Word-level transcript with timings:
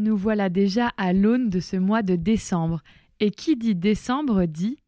Nous 0.00 0.16
voilà 0.16 0.48
déjà 0.48 0.88
à 0.96 1.12
l'aune 1.12 1.50
de 1.50 1.60
ce 1.60 1.76
mois 1.76 2.00
de 2.00 2.16
décembre. 2.16 2.80
Et 3.20 3.30
qui 3.30 3.54
dit 3.54 3.74
décembre 3.74 4.46
dit 4.46 4.78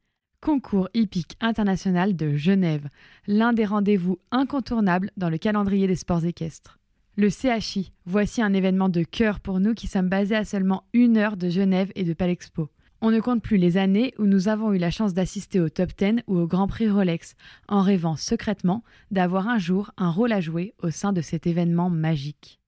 Concours 0.41 0.89
hippique 0.95 1.37
international 1.43 2.17
de 2.17 2.35
Genève, 2.35 2.89
l'un 3.27 3.53
des 3.53 3.67
rendez-vous 3.67 4.19
incontournables 4.31 5.11
dans 5.19 5.29
le 5.29 5.37
calendrier 5.37 5.87
des 5.87 5.97
sports 5.97 6.25
équestres. 6.25 6.79
Le 7.19 7.29
CHI, 7.29 7.93
voici 8.07 8.41
un 8.41 8.55
événement 8.55 8.89
de 8.89 9.03
cœur 9.03 9.41
pour 9.41 9.61
nous 9.61 9.75
qui 9.75 9.87
sommes 9.87 10.09
basés 10.09 10.35
à 10.35 10.47
seulement 10.47 10.85
une 10.95 11.19
heure 11.19 11.37
de 11.37 11.51
Genève 11.51 11.93
et 11.95 12.05
de 12.05 12.15
Palexpo. 12.15 12.71
On 13.03 13.11
ne 13.11 13.21
compte 13.21 13.43
plus 13.43 13.59
les 13.59 13.77
années 13.77 14.15
où 14.19 14.25
nous 14.25 14.49
avons 14.49 14.73
eu 14.73 14.79
la 14.79 14.91
chance 14.91 15.13
d'assister 15.13 15.61
au 15.61 15.69
top 15.69 15.91
10 15.95 16.23
ou 16.27 16.39
au 16.39 16.47
Grand 16.47 16.69
Prix 16.69 16.89
Rolex, 16.89 17.35
en 17.69 17.83
rêvant 17.83 18.17
secrètement 18.17 18.83
d'avoir 19.11 19.47
un 19.47 19.59
jour 19.59 19.91
un 19.99 20.09
rôle 20.09 20.33
à 20.33 20.41
jouer 20.41 20.73
au 20.83 20.89
sein 20.89 21.13
de 21.13 21.21
cet 21.21 21.47
événement 21.47 21.91
magique. 21.91 22.62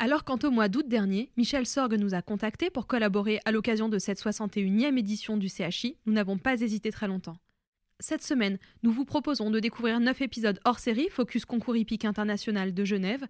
Alors 0.00 0.22
quant 0.22 0.38
au 0.44 0.52
mois 0.52 0.68
d'août 0.68 0.86
dernier, 0.86 1.32
Michel 1.36 1.66
Sorgue 1.66 1.98
nous 1.98 2.14
a 2.14 2.22
contactés 2.22 2.70
pour 2.70 2.86
collaborer 2.86 3.40
à 3.44 3.50
l'occasion 3.50 3.88
de 3.88 3.98
cette 3.98 4.20
61e 4.20 4.96
édition 4.96 5.36
du 5.36 5.48
CHI, 5.48 5.96
nous 6.06 6.12
n'avons 6.12 6.38
pas 6.38 6.60
hésité 6.60 6.92
très 6.92 7.08
longtemps. 7.08 7.36
Cette 7.98 8.22
semaine, 8.22 8.58
nous 8.84 8.92
vous 8.92 9.04
proposons 9.04 9.50
de 9.50 9.58
découvrir 9.58 9.98
9 9.98 10.22
épisodes 10.22 10.60
hors 10.64 10.78
série 10.78 11.08
Focus 11.10 11.44
Concours 11.44 11.76
hippique 11.76 12.04
international 12.04 12.72
de 12.72 12.84
Genève. 12.84 13.26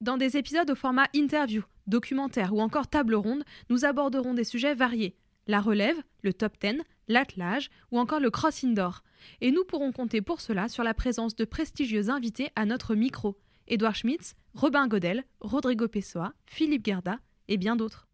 Dans 0.00 0.16
des 0.16 0.36
épisodes 0.36 0.70
au 0.70 0.76
format 0.76 1.08
interview, 1.14 1.64
documentaire 1.88 2.54
ou 2.54 2.60
encore 2.60 2.86
table 2.86 3.16
ronde, 3.16 3.42
nous 3.68 3.84
aborderons 3.84 4.34
des 4.34 4.44
sujets 4.44 4.76
variés, 4.76 5.16
la 5.48 5.60
relève, 5.60 6.00
le 6.22 6.32
top 6.32 6.52
10, 6.60 6.80
l'attelage 7.08 7.70
ou 7.90 7.98
encore 7.98 8.20
le 8.20 8.30
cross 8.30 8.62
indoor. 8.62 9.02
Et 9.40 9.50
nous 9.50 9.64
pourrons 9.64 9.90
compter 9.90 10.22
pour 10.22 10.40
cela 10.40 10.68
sur 10.68 10.84
la 10.84 10.94
présence 10.94 11.34
de 11.34 11.44
prestigieux 11.44 12.08
invités 12.08 12.50
à 12.54 12.66
notre 12.66 12.94
micro. 12.94 13.36
Édouard 13.70 13.94
Schmitz, 13.94 14.34
Robin 14.54 14.88
Godel, 14.88 15.24
Rodrigo 15.40 15.88
Pessoa, 15.88 16.32
Philippe 16.46 16.86
Gerda 16.86 17.18
et 17.48 17.56
bien 17.56 17.76
d'autres. 17.76 18.08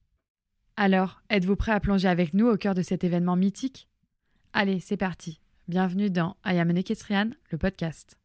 Alors, 0.77 1.23
êtes-vous 1.31 1.57
prêt 1.57 1.73
à 1.73 1.81
plonger 1.81 2.09
avec 2.09 2.35
nous 2.35 2.49
au 2.49 2.57
cœur 2.57 2.75
de 2.75 2.83
cet 2.83 3.05
événement 3.05 3.37
mythique? 3.37 3.89
Allez, 4.53 4.81
c'est 4.81 4.97
parti. 4.97 5.41
Bienvenue 5.69 6.11
dans 6.11 6.37
I 6.45 6.59
Am 6.59 6.73
le 7.51 7.59
podcast. 7.59 8.19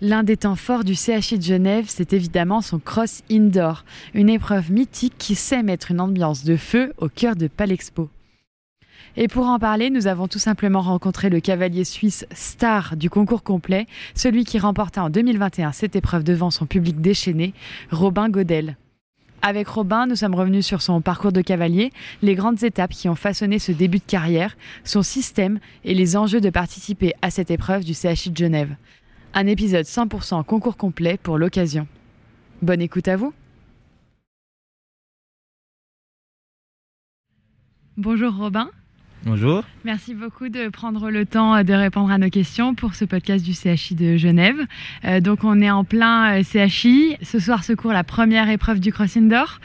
L'un 0.00 0.22
des 0.22 0.36
temps 0.36 0.54
forts 0.54 0.84
du 0.84 0.94
CHI 0.94 1.38
de 1.38 1.42
Genève, 1.42 1.86
c'est 1.88 2.12
évidemment 2.12 2.60
son 2.60 2.78
cross 2.78 3.24
indoor, 3.28 3.84
une 4.14 4.28
épreuve 4.28 4.70
mythique 4.70 5.18
qui 5.18 5.34
sait 5.34 5.64
mettre 5.64 5.90
une 5.90 6.00
ambiance 6.00 6.44
de 6.44 6.56
feu 6.56 6.92
au 6.98 7.08
cœur 7.08 7.34
de 7.34 7.48
Palexpo. 7.48 8.08
Et 9.20 9.26
pour 9.26 9.48
en 9.48 9.58
parler, 9.58 9.90
nous 9.90 10.06
avons 10.06 10.28
tout 10.28 10.38
simplement 10.38 10.80
rencontré 10.80 11.28
le 11.28 11.40
cavalier 11.40 11.82
suisse 11.82 12.24
star 12.32 12.96
du 12.96 13.10
concours 13.10 13.42
complet, 13.42 13.88
celui 14.14 14.44
qui 14.44 14.60
remporta 14.60 15.02
en 15.02 15.10
2021 15.10 15.72
cette 15.72 15.96
épreuve 15.96 16.22
devant 16.22 16.52
son 16.52 16.66
public 16.66 17.00
déchaîné, 17.00 17.52
Robin 17.90 18.28
Godel. 18.28 18.76
Avec 19.42 19.66
Robin, 19.66 20.06
nous 20.06 20.14
sommes 20.14 20.36
revenus 20.36 20.64
sur 20.64 20.82
son 20.82 21.00
parcours 21.00 21.32
de 21.32 21.40
cavalier, 21.40 21.90
les 22.22 22.36
grandes 22.36 22.62
étapes 22.62 22.92
qui 22.92 23.08
ont 23.08 23.16
façonné 23.16 23.58
ce 23.58 23.72
début 23.72 23.98
de 23.98 24.04
carrière, 24.04 24.56
son 24.84 25.02
système 25.02 25.58
et 25.82 25.94
les 25.94 26.16
enjeux 26.16 26.40
de 26.40 26.50
participer 26.50 27.12
à 27.20 27.30
cette 27.30 27.50
épreuve 27.50 27.82
du 27.82 27.94
CHI 27.94 28.30
de 28.30 28.36
Genève. 28.36 28.76
Un 29.34 29.48
épisode 29.48 29.84
100% 29.84 30.44
concours 30.44 30.76
complet 30.76 31.18
pour 31.20 31.38
l'occasion. 31.38 31.88
Bonne 32.62 32.80
écoute 32.80 33.08
à 33.08 33.16
vous. 33.16 33.34
Bonjour 37.96 38.32
Robin. 38.36 38.70
Bonjour. 39.24 39.64
Merci 39.84 40.14
beaucoup 40.14 40.48
de 40.48 40.68
prendre 40.68 41.10
le 41.10 41.26
temps 41.26 41.62
de 41.62 41.72
répondre 41.72 42.10
à 42.10 42.18
nos 42.18 42.30
questions 42.30 42.74
pour 42.74 42.94
ce 42.94 43.04
podcast 43.04 43.44
du 43.44 43.52
CHI 43.52 43.94
de 43.94 44.16
Genève. 44.16 44.56
Euh, 45.04 45.20
donc 45.20 45.44
on 45.44 45.60
est 45.60 45.70
en 45.70 45.84
plein 45.84 46.40
euh, 46.40 46.42
CHI. 46.42 47.16
Ce 47.22 47.38
soir 47.38 47.64
se 47.64 47.72
court 47.72 47.92
la 47.92 48.04
première 48.04 48.48
épreuve 48.48 48.80
du 48.80 48.92
Cross 48.92 49.16
Indoor. 49.16 49.60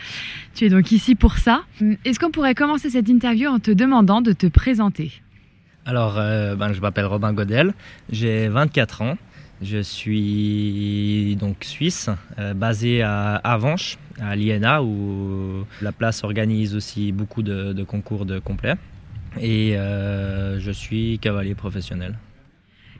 Tu 0.56 0.66
es 0.66 0.70
donc 0.70 0.92
ici 0.92 1.16
pour 1.16 1.38
ça. 1.38 1.64
Est-ce 2.04 2.20
qu'on 2.20 2.32
pourrait 2.32 2.56
commencer 2.56 2.90
cette 2.90 3.10
interview 3.10 3.50
en 3.50 3.60
te 3.60 3.72
demandant 3.72 4.22
de 4.22 4.34
te 4.34 4.48
présenter? 4.48 5.12
Alors, 5.86 6.18
euh, 6.18 6.56
ben, 6.56 6.72
je 6.72 6.80
m'appelle 6.80 7.06
Robin 7.06 7.34
Godel, 7.34 7.74
j'ai 8.10 8.48
24 8.48 9.02
ans. 9.02 9.18
Je 9.62 9.82
suis 9.82 11.38
donc 11.40 11.64
suisse, 11.64 12.10
euh, 12.38 12.54
basé 12.54 13.02
à 13.02 13.36
Avanches, 13.36 13.98
à 14.20 14.36
l'INA, 14.36 14.84
où 14.84 15.66
la 15.82 15.92
place 15.92 16.24
organise 16.24 16.76
aussi 16.76 17.12
beaucoup 17.12 17.44
de, 17.44 17.84
concours 17.84 18.26
de 18.26 18.40
complets. 18.40 18.76
Et 19.40 19.78
euh, 19.78 20.60
je 20.60 20.72
suis 20.72 21.20
cavalier 21.20 21.56
professionnel. 21.56 22.18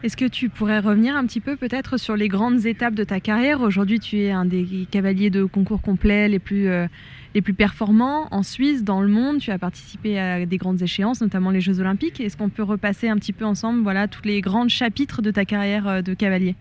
Est-ce 0.04 0.18
que 0.18 0.26
tu 0.26 0.50
pourrais 0.50 0.80
revenir 0.80 1.16
un 1.16 1.26
petit 1.26 1.40
peu 1.40 1.56
peut-être 1.56 1.96
sur 1.96 2.18
les 2.18 2.28
grandes 2.28 2.66
étapes 2.66 2.94
de 2.94 3.06
ta 3.06 3.22
carrière? 3.22 3.62
Aujourd'hui, 3.62 4.02
tu 4.02 4.20
es 4.20 4.32
un 4.32 4.44
des 4.44 4.86
cavaliers 4.92 5.30
de 5.30 5.46
concours 5.46 5.82
complets 5.82 6.28
les 6.28 6.40
plus, 6.40 6.68
euh, 6.68 6.88
les 7.34 7.42
plus 7.42 7.54
performants 7.54 8.28
en 8.32 8.44
Suisse, 8.44 8.84
dans 8.84 9.00
le 9.00 9.08
monde. 9.08 9.40
Tu 9.40 9.50
as 9.50 9.58
participé 9.58 10.20
à 10.20 10.46
des 10.46 10.58
grandes 10.58 10.82
échéances, 10.82 11.22
notamment 11.22 11.52
les 11.52 11.62
Jeux 11.62 11.80
Olympiques. 11.80 12.20
Est-ce 12.20 12.36
qu'on 12.36 12.50
peut 12.50 12.64
repasser 12.64 13.08
un 13.08 13.16
petit 13.16 13.32
peu 13.32 13.46
ensemble 13.46 13.82
voilà, 13.82 14.10
tous 14.10 14.24
les 14.26 14.42
grands 14.42 14.68
chapitres 14.68 15.22
de 15.22 15.32
ta 15.32 15.46
carrière 15.46 15.88
euh, 15.88 16.02
de 16.02 16.14
cavalier? 16.14 16.56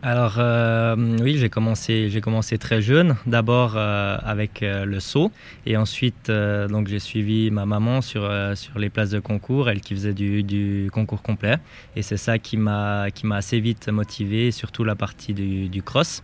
Alors 0.00 0.36
euh, 0.38 0.94
oui, 1.20 1.38
j'ai 1.38 1.48
commencé, 1.48 2.08
j'ai 2.08 2.20
commencé 2.20 2.56
très 2.56 2.80
jeune, 2.80 3.16
d'abord 3.26 3.74
euh, 3.76 4.16
avec 4.22 4.62
euh, 4.62 4.84
le 4.84 5.00
saut. 5.00 5.32
Et 5.66 5.76
ensuite 5.76 6.30
donc 6.30 6.86
j'ai 6.86 7.00
suivi 7.00 7.50
ma 7.50 7.66
maman 7.66 8.00
sur, 8.00 8.30
les 8.76 8.90
places 8.90 9.10
de 9.10 9.20
concours, 9.20 9.68
elle 9.68 9.80
qui 9.80 9.94
faisait 9.94 10.14
du, 10.14 10.88
concours 10.92 11.22
complet. 11.22 11.56
Et 11.96 12.02
c'est 12.02 12.16
ça 12.16 12.38
qui 12.38 12.56
m'a 12.56 13.10
qui 13.10 13.26
assez 13.32 13.60
vite 13.60 13.88
motivé, 13.88 14.52
surtout 14.52 14.84
la 14.84 14.94
partie 14.94 15.34
du 15.34 15.82
cross. 15.82 16.22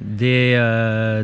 Dès, 0.00 0.54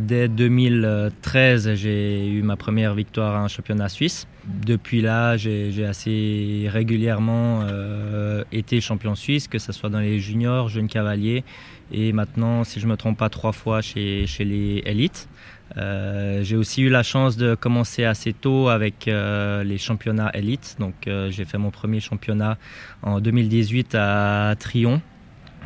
dès 0.01 0.29
2013, 0.29 1.75
j'ai 1.75 2.27
eu 2.27 2.43
ma 2.43 2.57
première 2.57 2.95
victoire 2.95 3.37
à 3.37 3.41
un 3.41 3.49
championnat 3.49 3.89
suisse. 3.89 4.27
Depuis 4.45 5.03
là, 5.03 5.37
j'ai 5.37 5.87
assez 5.87 6.67
régulièrement 6.69 7.61
euh, 7.63 8.43
été 8.51 8.81
champion 8.81 9.15
suisse, 9.15 9.47
que 9.47 9.59
ce 9.59 9.73
soit 9.73 9.89
dans 9.89 10.01
les 10.01 10.19
juniors, 10.19 10.69
jeunes 10.69 10.89
cavaliers, 10.89 11.45
et 11.93 12.13
maintenant, 12.13 12.65
si 12.65 12.81
je 12.81 12.87
ne 12.87 12.93
me 12.93 12.97
trompe 12.97 13.19
pas, 13.19 13.29
trois 13.29 13.53
fois 13.53 13.83
chez, 13.83 14.27
les 14.41 14.83
élites. 14.85 15.29
Euh, 15.77 16.43
j'ai 16.43 16.57
aussi 16.57 16.83
eu 16.83 16.89
la 16.89 17.03
chance 17.03 17.37
de 17.37 17.55
commencer 17.55 18.05
assez 18.05 18.33
tôt 18.33 18.69
avec 18.69 19.07
euh, 19.07 19.63
les 19.63 19.79
championnats 19.79 20.31
élites. 20.35 20.77
Donc, 20.81 20.95
j'ai 21.07 21.45
fait 21.45 21.59
mon 21.59 21.71
premier 21.71 22.01
championnat 22.01 22.59
en 23.03 23.21
2018 23.21 23.95
à 23.95 24.57
Trion, 24.59 25.01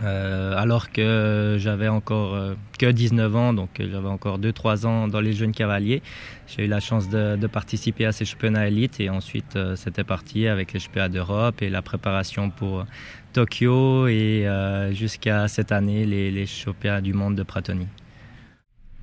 euh, 0.05 0.55
alors 0.57 0.91
que 0.91 1.57
j'avais 1.59 1.89
encore 1.89 2.35
euh, 2.35 2.55
que 2.79 2.87
19 2.87 3.37
ans, 3.37 3.53
donc 3.55 3.71
j'avais 3.79 4.09
encore 4.09 4.39
2-3 4.39 4.87
ans 4.87 5.09
dans 5.09 5.21
les 5.21 5.33
jeunes 5.33 5.53
cavaliers. 5.53 6.03
J'ai 6.47 6.65
eu 6.65 6.69
la 6.69 6.81
chance 6.81 7.09
de, 7.09 7.47
participer 7.47 8.05
à 8.07 8.13
ces 8.13 8.25
championnats 8.25 8.69
élites 8.69 9.01
et 9.01 9.09
ensuite 9.09 9.57
euh, 9.57 9.77
c'était 9.77 10.05
parti 10.05 10.49
avec 10.49 10.73
les 10.73 10.81
championnats 10.81 11.09
d'Europe 11.09 11.63
et 11.63 11.71
la 11.71 11.83
préparation 11.83 12.51
pour 12.51 12.85
Tokyo 13.33 14.07
et 14.09 14.47
jusqu'à 14.93 15.49
cette 15.49 15.73
année 15.73 16.05
les, 16.07 16.31
les 16.31 16.47
championnats 16.47 17.01
du 17.01 17.13
monde 17.13 17.35
de 17.35 17.43
Pratoni. 17.43 17.87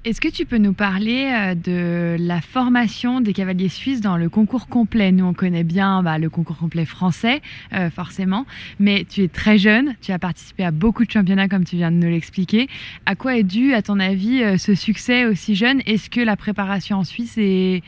Est-ce 0.05 0.19
que 0.19 0.27
tu 0.27 0.45
peux 0.45 0.57
nous 0.57 0.73
parler 0.73 1.31
euh, 1.31 1.55
de 1.55 2.17
la 2.19 2.41
formation 2.41 3.21
des 3.21 3.31
cavaliers 3.31 3.69
suisses 3.69 4.01
dans 4.01 4.17
le 4.17 4.27
concours 4.27 4.67
complet? 4.67 5.13
Nous, 5.13 5.23
on 5.23 5.33
connaît 5.33 5.63
bien 5.63 6.03
bah, 6.03 6.17
le 6.17 6.29
concours 6.29 6.57
complet 6.57 6.83
français, 6.83 7.41
euh, 7.71 7.89
forcément, 7.89 8.45
mais 8.81 9.05
tu 9.09 9.23
es 9.23 9.29
très 9.29 9.57
jeune, 9.57 9.95
tu 10.01 10.11
as 10.11 10.19
participé 10.19 10.65
à 10.65 10.71
beaucoup 10.71 11.05
de 11.05 11.11
championnats 11.11 11.47
comme 11.47 11.63
tu 11.63 11.77
viens 11.77 11.89
de 11.89 11.95
nous 11.95 12.09
l'expliquer. 12.09 12.67
À 13.05 13.15
quoi 13.15 13.37
est 13.37 13.43
dû, 13.43 13.73
à 13.73 13.81
ton 13.81 13.97
avis, 13.97 14.43
euh, 14.43 14.57
ce 14.57 14.75
succès 14.75 15.23
aussi 15.23 15.55
jeune? 15.55 15.81
Est-ce 15.85 16.09
que 16.09 16.19
la 16.19 16.35
préparation 16.35 16.97
en 16.97 17.05
Suisse 17.05 17.37
est 17.37 17.81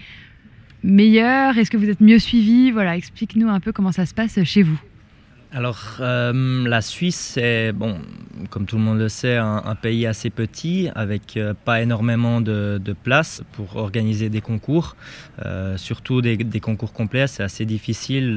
meilleure? 0.84 1.58
Est-ce 1.58 1.70
que 1.70 1.76
vous 1.76 1.90
êtes 1.90 2.00
mieux 2.00 2.20
suivi? 2.20 2.72
Voilà, 2.72 2.96
explique-nous 2.96 3.50
un 3.50 3.60
peu 3.60 3.74
comment 3.74 3.92
ça 3.92 4.06
se 4.06 4.14
passe 4.14 4.42
chez 4.46 4.64
vous. 4.64 4.80
Alors, 5.56 6.00
euh, 6.02 6.68
la 6.68 6.82
Suisse, 6.82 7.16
c'est, 7.16 7.72
bon, 7.72 7.98
comme 8.50 8.66
tout 8.66 8.76
le 8.76 8.82
monde 8.82 9.00
le 9.00 9.08
sait, 9.08 9.38
un, 9.38 9.76
pays 9.82 10.06
assez 10.06 10.30
petit, 10.30 10.90
avec 10.96 11.38
euh, 11.38 11.54
pas 11.54 11.82
énormément 11.82 12.42
de, 12.42 12.78
de, 12.84 12.92
place 12.92 13.42
pour 13.54 13.78
organiser 13.78 14.28
des 14.28 14.42
concours, 14.42 14.98
euh, 15.46 15.78
surtout 15.78 16.22
des, 16.22 16.60
concours 16.60 16.92
complets. 16.92 17.28
C'est 17.28 17.42
assez 17.42 17.64
difficile 17.64 18.36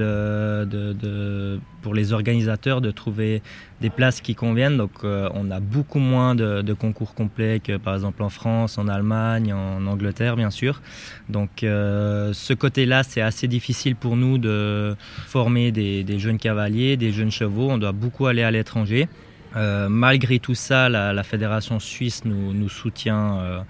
pour 1.82 1.92
les 1.92 2.12
organisateurs 2.12 2.80
de 2.80 2.92
trouver 2.92 3.42
des 3.80 3.90
places 3.90 4.20
qui 4.20 4.34
conviennent. 4.34 4.76
Donc, 4.76 4.90
euh, 5.04 5.28
on 5.34 5.50
a 5.50 5.60
beaucoup 5.60 5.98
moins 5.98 6.34
de, 6.34 6.72
concours 6.72 7.14
complets 7.14 7.60
que, 7.60 7.76
par 7.76 7.94
exemple, 7.94 8.22
en 8.22 8.28
France, 8.28 8.78
en 8.78 8.88
Allemagne, 8.88 9.52
en 9.52 9.86
Angleterre, 9.86 10.36
bien 10.36 10.50
sûr. 10.50 10.80
Donc, 11.28 11.62
euh, 11.62 12.32
ce 12.32 12.54
côté-là, 12.54 13.02
c'est 13.02 13.20
assez 13.20 13.48
difficile 13.48 13.96
pour 13.96 14.16
nous 14.16 14.38
de 14.38 14.96
former 15.26 15.72
des 15.72 16.18
jeunes 16.18 16.38
cavaliers, 16.38 16.96
des 16.96 17.12
jeunes 17.12 17.30
chevaux. 17.30 17.70
On 17.70 17.78
doit 17.78 17.92
beaucoup 17.92 18.26
aller 18.26 18.42
à 18.42 18.50
l'étranger. 18.50 19.08
Euh, 19.56 19.88
malgré 19.88 20.38
tout 20.38 20.54
ça, 20.54 20.88
la, 20.88 21.22
fédération 21.22 21.80
suisse 21.80 22.24
nous, 22.24 22.68
soutient 22.68 23.38
euh, 23.38 23.60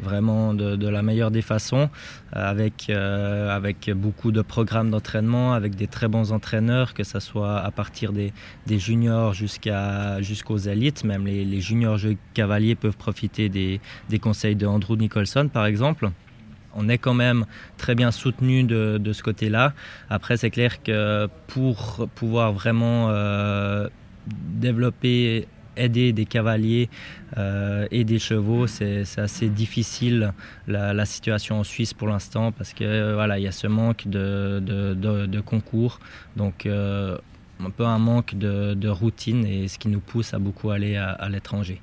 vraiment 0.00 0.52
de, 0.52 0.88
la 0.88 1.02
meilleure 1.02 1.30
des 1.30 1.42
façons, 1.42 1.90
euh, 2.36 3.48
avec, 3.50 3.90
beaucoup 3.94 4.32
de 4.32 4.42
programmes 4.42 4.90
d'entraînement, 4.90 5.52
avec 5.52 5.74
des 5.74 5.86
très 5.86 6.08
bons 6.08 6.32
entraîneurs, 6.32 6.94
que 6.94 7.04
ce 7.04 7.20
soit 7.20 7.58
à 7.58 7.70
partir 7.70 8.12
des, 8.12 8.32
juniors 8.68 9.32
jusqu'aux 9.34 10.58
élites. 10.58 11.04
Même 11.04 11.26
les, 11.26 11.60
juniors 11.60 11.98
cavaliers 12.34 12.74
peuvent 12.74 12.96
profiter 12.96 13.48
des, 13.48 13.80
conseils 14.20 14.56
de 14.56 14.66
Andrew 14.66 14.96
Nicholson, 14.96 15.48
par 15.52 15.66
exemple 15.66 16.10
on 16.74 16.88
est 16.88 16.98
quand 16.98 17.14
même 17.14 17.44
très 17.76 17.96
bien 17.96 18.12
soutenu 18.12 18.62
de, 18.62 19.12
ce 19.12 19.22
côté-là. 19.22 19.72
Après, 20.10 20.36
c'est 20.36 20.50
clair 20.50 20.80
que 20.82 21.26
pour 21.48 22.06
pouvoir 22.14 22.52
vraiment 22.52 23.08
développer, 24.28 25.46
aider 25.76 26.12
des 26.12 26.26
cavaliers 26.26 26.88
euh, 27.36 27.86
et 27.90 28.04
des 28.04 28.18
chevaux, 28.18 28.66
c'est 28.66 29.04
assez 29.16 29.48
difficile 29.48 30.32
la, 30.66 31.04
situation 31.04 31.60
en 31.60 31.64
Suisse 31.64 31.94
pour 31.94 32.08
l'instant 32.08 32.52
parce 32.52 32.72
que 32.74 32.84
euh, 32.84 33.14
voilà, 33.14 33.38
il 33.38 33.44
y 33.44 33.48
a 33.48 33.52
ce 33.52 33.66
manque 33.66 34.06
de, 34.06 34.60
de 34.60 35.40
concours. 35.40 36.00
Donc, 36.36 36.66
euh, 36.66 37.16
un 37.64 37.70
peu 37.70 37.84
un 37.84 37.98
manque 37.98 38.34
de, 38.36 38.88
routine 38.88 39.44
et 39.44 39.68
ce 39.68 39.78
qui 39.78 39.88
nous 39.88 40.00
pousse 40.00 40.34
à 40.34 40.38
beaucoup 40.38 40.70
aller 40.70 40.96
à, 40.96 41.10
à 41.10 41.28
l'étranger. 41.28 41.80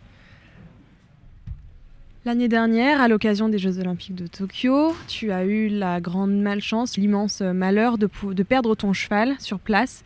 L'année 2.25 2.47
dernière, 2.47 3.01
à 3.01 3.07
l'occasion 3.07 3.49
des 3.49 3.59
Jeux 3.59 3.77
Olympiques 3.77 4.15
de 4.15 4.25
Tokyo, 4.25 4.95
tu 5.07 5.31
as 5.31 5.45
eu 5.45 5.67
la 5.67 6.01
grande 6.01 6.35
malchance, 6.35 6.97
l'immense 6.97 7.41
malheur 7.41 7.99
de, 7.99 8.09
de, 8.33 8.41
perdre 8.43 8.73
ton 8.73 8.93
cheval 8.93 9.35
sur 9.37 9.59
place. 9.59 10.03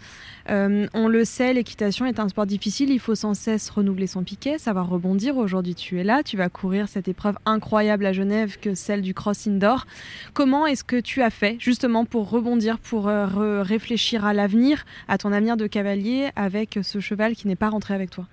Euh, 0.50 0.88
on 0.94 1.08
le 1.08 1.26
sait, 1.26 1.54
l'équitation 1.54 2.06
est 2.06 2.20
un 2.20 2.28
sport 2.28 2.46
difficile, 2.46 2.90
il 2.90 3.00
faut 3.00 3.16
sans 3.16 3.34
cesse 3.34 3.70
renouveler 3.70 4.08
son 4.08 4.24
piquet, 4.24 4.58
savoir 4.58 4.90
rebondir. 4.90 5.38
Aujourd'hui, 5.38 5.76
tu 5.76 6.00
es 6.00 6.04
là, 6.04 6.24
tu 6.24 6.38
vas 6.38 6.50
courir 6.50 6.88
cette 6.88 7.08
épreuve 7.08 7.36
incroyable 7.46 8.06
à 8.06 8.14
Genève 8.14 8.58
que 8.60 8.74
celle 8.74 9.02
du 9.02 9.14
cross 9.14 9.48
indoor. 9.48 9.86
Comment 10.34 10.66
est-ce 10.66 10.84
que 10.84 11.00
tu 11.00 11.22
as 11.22 11.30
fait 11.30 11.58
justement 11.60 12.06
pour 12.06 12.30
rebondir, 12.30 12.80
pour 12.80 13.08
euh, 13.08 13.62
réfléchir 13.62 14.26
à 14.26 14.34
l'avenir, 14.34 14.86
à 15.08 15.18
ton 15.18 15.32
avenir 15.32 15.56
de 15.56 15.68
cavalier 15.68 16.30
avec 16.36 16.80
ce 16.82 17.00
cheval 17.00 17.36
qui 17.36 17.48
n'est 17.48 17.56
pas 17.56 17.70
rentré 17.70 17.94
avec 17.94 18.10
toi? 18.10 18.26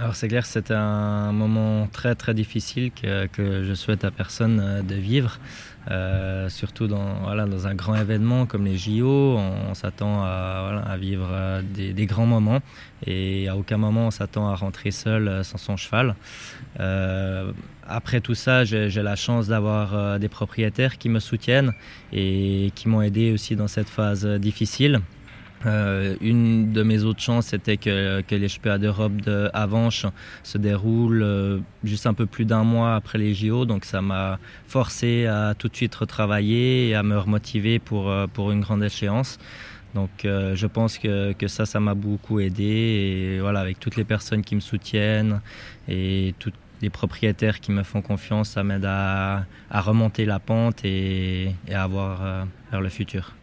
Alors 0.00 0.14
c'est 0.14 0.28
clair 0.28 0.46
c'est 0.46 0.70
un 0.70 1.32
moment 1.32 1.88
très 1.90 2.14
très 2.14 2.32
difficile 2.32 2.92
que, 2.92 3.26
que, 3.26 3.64
je 3.64 3.74
souhaite 3.74 4.04
à 4.04 4.10
personne 4.10 4.60
euh, 4.60 4.82
de 4.82 4.94
vivre, 4.94 5.40
euh, 5.90 6.48
surtout 6.48 6.86
dans, 6.86 7.14
voilà, 7.24 7.46
dans 7.46 7.66
un 7.66 7.74
grand 7.74 7.96
événement 7.96 8.46
comme 8.46 8.64
les 8.64 8.76
JO, 8.76 9.36
on, 9.36 9.74
s'attend 9.74 10.22
à, 10.22 10.96
vivre 11.00 11.28
euh, 11.30 11.62
des, 11.62 12.06
grands 12.06 12.26
moments 12.26 12.60
et 13.06 13.48
à 13.48 13.56
aucun 13.56 13.76
moment 13.76 14.06
on 14.06 14.10
s'attend 14.10 14.48
à 14.48 14.54
rentrer 14.54 14.92
seul 14.92 15.44
sans 15.44 15.58
son 15.58 15.76
cheval. 15.76 16.14
Après 17.90 18.20
tout 18.20 18.34
ça, 18.34 18.64
j'ai 18.64 19.02
la 19.02 19.16
chance 19.16 19.48
d'avoir 19.48 20.18
des 20.18 20.28
propriétaires 20.28 20.98
qui 20.98 21.08
me 21.08 21.20
soutiennent 21.20 21.72
et 22.12 22.70
qui 22.74 22.88
m'ont 22.88 23.02
aidé 23.02 23.32
aussi 23.32 23.56
dans 23.56 23.68
cette 23.68 23.88
phase 23.88 24.26
difficile. 24.26 25.00
Euh, 25.66 26.16
une 26.20 26.72
de 26.72 26.82
mes 26.82 27.02
autres 27.02 27.20
chances, 27.20 27.46
c'était 27.46 27.76
que, 27.76 28.20
que, 28.20 28.34
les 28.34 28.48
championnats 28.48 28.78
d'Europe 28.78 29.16
de 29.16 29.50
Avanche 29.52 30.06
se 30.44 30.56
déroulent 30.56 31.22
euh, 31.22 31.58
juste 31.82 32.06
un 32.06 32.14
peu 32.14 32.26
plus 32.26 32.44
d'un 32.44 32.62
mois 32.62 32.94
après 32.94 33.18
les 33.18 33.34
JO, 33.34 33.64
donc 33.64 33.84
ça 33.84 34.00
m'a 34.00 34.38
forcé 34.66 35.26
à 35.26 35.54
tout 35.58 35.68
de 35.68 35.74
suite 35.74 35.94
retravailler 35.94 36.88
et 36.88 36.94
à 36.94 37.02
me 37.02 37.18
remotiver 37.18 37.80
pour, 37.80 38.08
euh, 38.08 38.26
pour 38.26 38.52
une 38.52 38.60
grande 38.60 38.84
échéance. 38.84 39.38
Donc 39.94 40.24
euh, 40.24 40.54
je 40.54 40.66
pense 40.66 40.98
que, 40.98 41.32
que 41.32 41.48
ça, 41.48 41.66
ça 41.66 41.80
m'a 41.80 41.94
beaucoup 41.94 42.40
aidé 42.40 42.64
et 42.64 43.40
voilà, 43.40 43.60
avec 43.60 43.80
toutes 43.80 43.96
les 43.96 44.04
personnes 44.04 44.42
qui 44.42 44.54
me 44.54 44.60
soutiennent 44.60 45.40
et 45.88 46.34
toutes 46.38 46.54
les 46.82 46.90
propriétaires 46.90 47.60
qui 47.60 47.72
me 47.72 47.82
font 47.82 48.02
confiance, 48.02 48.50
ça 48.50 48.62
m'aide 48.62 48.84
à, 48.84 49.44
à, 49.70 49.80
remonter 49.80 50.24
la 50.24 50.38
pente 50.38 50.84
et, 50.84 51.54
et 51.66 51.74
à 51.74 51.86
voir 51.86 52.22
euh, 52.22 52.44
vers 52.70 52.80
le 52.80 52.88
futur. 52.88 53.37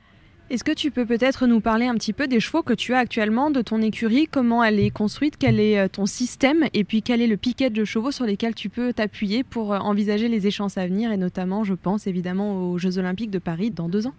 Est-ce 0.56 0.64
que 0.64 0.72
tu 0.72 0.90
peux 0.90 1.06
peut-être 1.06 1.48
nous 1.48 1.60
parler 1.60 1.86
un 1.86 1.96
petit 1.96 2.14
peu 2.14 2.30
des 2.30 2.40
chevaux 2.40 2.64
que 2.64 2.72
tu 2.72 2.94
as 2.94 3.00
actuellement, 3.00 3.52
de 3.52 3.62
ton 3.62 3.82
écurie, 3.82 4.30
comment 4.32 4.64
elle 4.64 4.80
est 4.80 4.90
construite, 4.90 5.36
quel 5.38 5.60
est 5.60 5.90
ton 5.90 6.06
système 6.06 6.64
et 6.74 6.86
puis 6.86 7.02
quel 7.02 7.22
est 7.22 7.28
le 7.28 7.36
piquet 7.36 7.70
de 7.70 7.84
chevaux 7.84 8.12
sur 8.12 8.24
lesquels 8.24 8.56
tu 8.56 8.70
peux 8.70 8.94
t'appuyer 8.94 9.44
pour 9.44 9.72
envisager 9.72 10.30
les 10.30 10.48
échéances 10.48 10.78
à 10.78 10.88
venir 10.88 11.12
et 11.12 11.18
notamment, 11.18 11.66
je 11.66 11.74
pense 11.74 12.08
évidemment 12.08 12.72
aux 12.72 12.78
Jeux 12.78 12.98
Olympiques 12.98 13.32
de 13.32 13.40
Paris 13.40 13.70
dans 13.70 13.90
deux 13.90 14.08
ans? 14.08 14.14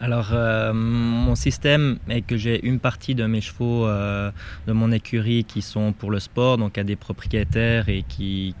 Alors, 0.00 0.32
euh, 0.34 0.74
mon 0.74 1.34
système 1.34 1.98
est 2.10 2.20
que 2.20 2.36
j'ai 2.36 2.62
une 2.66 2.78
partie 2.78 3.14
de 3.14 3.24
mes 3.24 3.40
chevaux 3.40 3.86
euh, 3.86 4.30
de 4.66 4.74
mon 4.74 4.92
écurie 4.92 5.44
qui 5.44 5.62
sont 5.62 5.94
pour 5.94 6.10
le 6.10 6.20
sport, 6.20 6.58
donc 6.58 6.76
à 6.76 6.84
des 6.84 6.96
propriétaires 6.96 7.88
et 7.88 8.04
qui, 8.06 8.54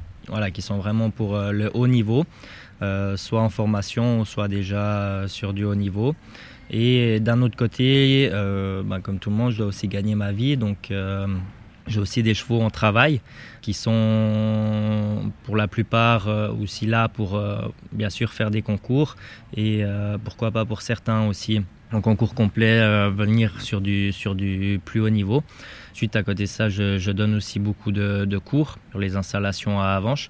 sont 0.60 0.78
vraiment 0.78 1.10
pour 1.10 1.36
euh, 1.36 1.52
le 1.52 1.70
haut 1.74 1.86
niveau, 1.86 2.24
euh, 2.80 3.18
soit 3.18 3.42
en 3.42 3.50
formation, 3.50 4.24
soit 4.24 4.48
déjà 4.48 5.28
sur 5.28 5.52
du 5.52 5.64
haut 5.64 5.74
niveau. 5.74 6.14
Et 6.70 7.18
d'un 7.18 7.42
autre 7.42 7.56
côté, 7.56 8.30
euh, 8.32 8.82
bah, 8.84 9.00
comme 9.00 9.18
tout 9.18 9.30
le 9.30 9.36
monde, 9.36 9.50
je 9.50 9.58
dois 9.58 9.66
aussi 9.66 9.88
gagner 9.88 10.14
ma 10.14 10.30
vie. 10.30 10.56
Donc, 10.56 10.90
euh, 10.90 11.26
j'ai 11.88 11.98
aussi 11.98 12.22
des 12.22 12.34
chevaux 12.34 12.60
en 12.60 12.70
travail 12.70 13.20
qui 13.60 13.72
sont 13.74 15.32
pour 15.44 15.56
la 15.56 15.66
plupart 15.66 16.28
euh, 16.28 16.52
aussi 16.52 16.86
là 16.86 17.08
pour 17.08 17.42
bien 17.90 18.10
sûr 18.10 18.32
faire 18.32 18.50
des 18.50 18.62
concours 18.62 19.16
et 19.56 19.82
pourquoi 20.22 20.52
pas 20.52 20.64
pour 20.64 20.82
certains 20.82 21.26
aussi 21.26 21.62
en 21.92 22.00
concours 22.00 22.34
complet 22.34 23.10
venir 23.10 23.60
sur 23.60 23.80
du, 23.80 24.12
sur 24.12 24.36
du 24.36 24.80
plus 24.84 25.00
haut 25.00 25.10
niveau. 25.10 25.42
Suite 25.92 26.14
à 26.14 26.22
côté 26.22 26.44
de 26.44 26.48
ça, 26.48 26.68
je, 26.68 26.98
je 26.98 27.10
donne 27.10 27.34
aussi 27.34 27.58
beaucoup 27.58 27.90
de, 27.90 28.24
de 28.24 28.38
cours 28.38 28.78
sur 28.90 29.00
les 29.00 29.16
installations 29.16 29.80
à 29.80 29.86
Avanche. 29.86 30.28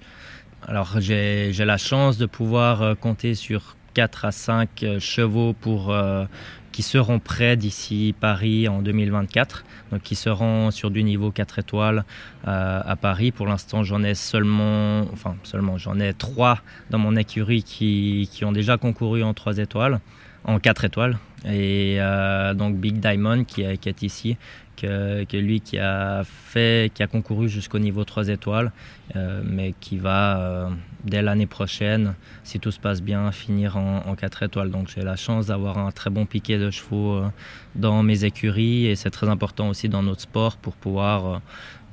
Alors 0.63 0.99
j'ai 0.99 1.51
la 1.53 1.77
chance 1.77 2.17
de 2.17 2.25
pouvoir 2.25 2.97
compter 2.97 3.35
sur 3.35 3.75
4 3.93 4.25
à 4.25 4.31
5 4.31 4.85
chevaux 4.99 5.53
pour, 5.53 5.91
euh, 5.91 6.25
qui 6.71 6.83
seront 6.83 7.19
prêts 7.19 7.57
d'ici 7.57 8.15
Paris 8.19 8.67
en 8.67 8.81
2024, 8.81 9.65
donc 9.91 10.01
qui 10.01 10.15
seront 10.15 10.71
sur 10.71 10.91
du 10.91 11.03
niveau 11.03 11.31
4 11.31 11.59
étoiles 11.59 12.05
euh, 12.47 12.81
à 12.85 12.95
Paris. 12.95 13.31
Pour 13.31 13.47
l'instant, 13.47 13.83
j'en 13.83 14.03
ai 14.03 14.15
seulement, 14.15 15.01
enfin 15.13 15.35
seulement, 15.43 15.77
j'en 15.77 15.99
ai 15.99 16.13
3 16.13 16.59
dans 16.89 16.99
mon 16.99 17.15
écurie 17.15 17.63
qui, 17.63 18.29
qui, 18.31 18.45
ont 18.45 18.51
déjà 18.51 18.77
concouru 18.77 19.23
en 19.23 19.33
3 19.33 19.57
étoiles, 19.57 19.99
en 20.45 20.59
4 20.59 20.85
étoiles. 20.85 21.17
Et 21.45 21.97
euh, 21.99 22.53
donc 22.53 22.77
Big 22.77 22.99
Diamond 22.99 23.43
qui 23.43 23.63
est, 23.63 24.01
ici, 24.03 24.37
que, 24.77 25.25
lui 25.37 25.61
qui 25.61 25.77
a 25.79 26.23
fait, 26.23 26.91
qui 26.93 27.03
a 27.03 27.07
concouru 27.07 27.49
jusqu'au 27.49 27.79
niveau 27.79 28.03
3 28.03 28.29
étoiles, 28.29 28.71
euh, 29.15 29.41
mais 29.45 29.73
qui 29.79 29.97
va 29.97 30.39
euh, 30.39 30.69
dès 31.03 31.21
l'année 31.21 31.47
prochaine, 31.47 32.15
si 32.43 32.59
tout 32.59 32.71
se 32.71 32.79
passe 32.79 33.01
bien, 33.01 33.31
finir 33.31 33.77
en, 33.77 34.03
en 34.05 34.15
4 34.15 34.43
étoiles. 34.43 34.71
Donc 34.71 34.89
j'ai 34.93 35.01
la 35.01 35.15
chance 35.15 35.47
d'avoir 35.47 35.77
un 35.77 35.91
très 35.91 36.09
bon 36.09 36.25
piquet 36.25 36.57
de 36.57 36.69
chevaux 36.69 37.15
euh, 37.15 37.27
dans 37.75 38.03
mes 38.03 38.23
écuries 38.23 38.87
et 38.87 38.95
c'est 38.95 39.09
très 39.09 39.29
important 39.29 39.69
aussi 39.69 39.89
dans 39.89 40.03
notre 40.03 40.21
sport 40.21 40.57
pour 40.57 40.75
pouvoir 40.75 41.25
euh, 41.25 41.37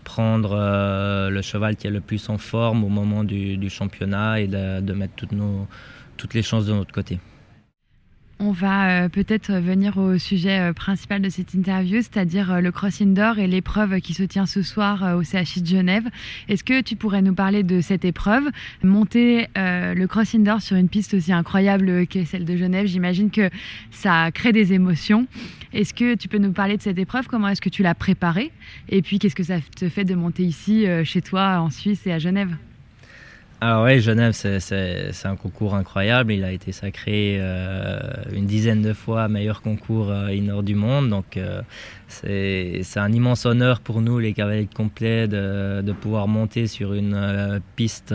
prendre 0.05 0.53
euh, 0.53 1.31
le 1.31 1.43
cheval 1.43 1.77
qui 1.77 1.87
est 1.87 1.91
le 1.91 2.01
plus 2.01 2.29
en 2.29 2.39
forme 2.39 2.85
au 2.85 2.89
moment 2.89 3.25
du, 3.25 3.71
championnat 3.71 4.41
et 4.41 4.47
de, 4.47 4.81
de 4.81 4.93
mettre 4.93 5.15
toutes, 5.15 5.33
nos, 5.33 5.67
toutes 6.17 6.35
les 6.35 6.43
chances 6.43 6.67
de 6.67 6.73
notre 6.73 6.93
côté. 6.93 7.19
On 8.41 8.53
va 8.53 9.03
euh, 9.03 9.09
peut-être 9.09 9.53
venir 9.53 9.99
au 9.99 10.17
sujet 10.17 10.61
euh, 10.61 10.73
principal 10.73 11.21
de 11.21 11.29
cette 11.29 11.55
interview, 11.55 11.97
c'est-à-dire 11.97 12.53
euh, 12.53 12.61
le 12.61 12.71
cross 12.71 13.01
indoor 13.01 13.41
et 13.41 13.49
l'épreuve 13.49 13.99
qui 14.01 14.15
se 14.15 14.23
tient 14.23 14.47
ce 14.47 14.63
soir 14.63 15.17
au 15.17 15.25
CHI 15.25 15.61
de 15.61 15.67
Genève. 15.67 16.05
Est-ce 16.49 16.63
que 16.63 16.81
tu 16.81 16.95
pourrais 16.95 17.21
nous 17.21 17.35
parler 17.35 17.65
de 17.65 17.81
cette 17.81 18.05
épreuve? 18.05 18.45
Monter 18.85 19.49
le 19.57 20.07
cross 20.07 20.37
indoor 20.37 20.63
sur 20.63 20.77
une 20.77 20.89
piste 20.89 21.15
aussi 21.15 21.33
incroyable 21.33 22.07
que 22.07 22.25
celle 22.25 22.45
de 22.45 22.57
Genève, 22.57 22.87
j'imagine 22.87 23.31
que 23.31 23.51
ça 23.91 24.31
crée 24.31 24.53
des 24.53 24.73
émotions. 24.73 25.27
Est-ce 25.73 25.93
que 25.93 26.15
tu 26.15 26.29
peux 26.29 26.39
nous 26.39 26.53
parler 26.53 26.77
de 26.77 26.83
cette 26.83 26.99
épreuve? 26.99 27.27
Comment 27.27 27.49
est-ce 27.49 27.61
que 27.61 27.69
tu 27.69 27.83
l'as 27.83 27.95
préparée? 27.95 28.53
Et 28.89 29.03
puis, 29.03 29.19
qu'est-ce 29.19 29.37
que 29.37 29.43
ça 29.43 29.59
te 29.77 29.89
fait 29.89 30.05
de 30.05 30.15
monter 30.15 30.45
ici, 30.45 30.87
chez 31.05 31.23
toi, 31.23 31.61
en 31.61 31.71
Suisse 31.71 32.07
et 32.07 32.13
à 32.13 32.19
Genève? 32.19 32.57
Alors 33.61 33.87
oui, 33.87 34.01
Genève, 34.01 34.35
c'est 34.35 35.27
un 35.27 35.35
concours 35.35 35.75
incroyable. 35.75 36.33
Il 36.33 36.45
a 36.45 36.53
été 36.53 36.71
sacré 36.71 37.39
euh, 37.41 37.99
une 38.33 38.47
dizaine 38.47 38.83
de 38.83 38.93
fois 38.93 39.27
meilleur 39.27 39.63
concours 39.63 40.11
euh, 40.13 40.29
indoor 40.29 40.63
du 40.63 40.77
monde. 40.77 41.09
Donc 41.09 41.37
euh, 41.37 41.63
c'est 42.07 42.85
un 42.95 43.13
immense 43.13 43.47
honneur 43.47 43.81
pour 43.81 44.01
nous, 44.01 44.21
les 44.21 44.33
cavaliers 44.33 44.67
de 44.67 44.75
complet, 44.75 45.27
de, 45.27 45.83
de, 45.83 45.93
pouvoir 45.93 46.29
monter 46.29 46.69
sur 46.69 46.93
une 46.95 47.15
euh, 47.15 47.59
piste 47.75 48.15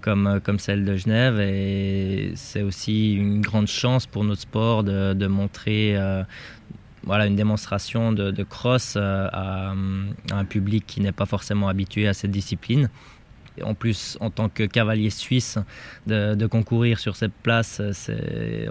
comme, 0.00 0.40
comme 0.42 0.58
celle 0.58 0.84
de 0.84 0.96
Genève. 0.96 1.38
Et 1.38 2.32
c'est 2.34 2.62
aussi 2.62 3.14
une 3.14 3.40
grande 3.40 3.68
chance 3.68 4.06
pour 4.06 4.24
notre 4.24 4.40
sport 4.40 4.82
de, 4.82 5.14
de 5.14 5.26
montrer 5.28 5.96
voilà, 7.04 7.26
une 7.26 7.36
démonstration 7.36 8.12
de, 8.12 8.42
cross 8.42 8.96
à, 8.96 9.74
un 10.32 10.44
public 10.44 10.84
qui 10.88 11.00
n'est 11.00 11.12
pas 11.12 11.26
forcément 11.26 11.68
habitué 11.68 12.08
à 12.08 12.14
cette 12.14 12.32
discipline 12.32 12.90
en 13.62 13.74
plus, 13.74 14.16
en 14.20 14.30
tant 14.30 14.48
que 14.48 14.64
cavalier 14.64 15.10
suisse, 15.10 15.58
de, 16.06 16.46
concourir 16.46 16.98
sur 16.98 17.16
cette 17.16 17.32
place, 17.32 17.80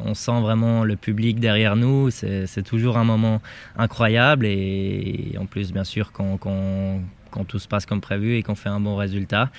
on 0.04 0.14
sent 0.14 0.42
vraiment 0.42 0.84
le 0.84 0.96
public 0.96 1.40
derrière 1.40 1.76
nous. 1.76 2.10
C'est 2.12 2.64
toujours 2.64 2.98
un 2.98 3.04
moment 3.04 3.42
incroyable. 3.78 4.46
Et, 4.46 5.36
en 5.40 5.46
plus, 5.46 5.72
bien 5.72 5.84
sûr, 5.84 6.12
quand, 6.12 6.40
tout 7.48 7.60
se 7.60 7.68
passe 7.68 7.86
comme 7.86 8.02
prévu 8.02 8.36
et 8.38 8.44
qu'on 8.44 8.56
fait 8.56 8.70
un 8.70 8.80
bon 8.80 8.96
résultat. 8.96 9.50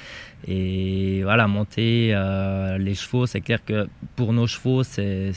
Et 0.47 1.21
voilà, 1.23 1.47
monter 1.47 2.11
euh, 2.13 2.79
les 2.79 2.95
chevaux, 2.95 3.27
c'est 3.27 3.41
clair 3.41 3.65
que 3.65 3.89
pour 4.17 4.33
nos 4.33 4.47
chevaux, 4.47 4.83
c'est 4.83 5.33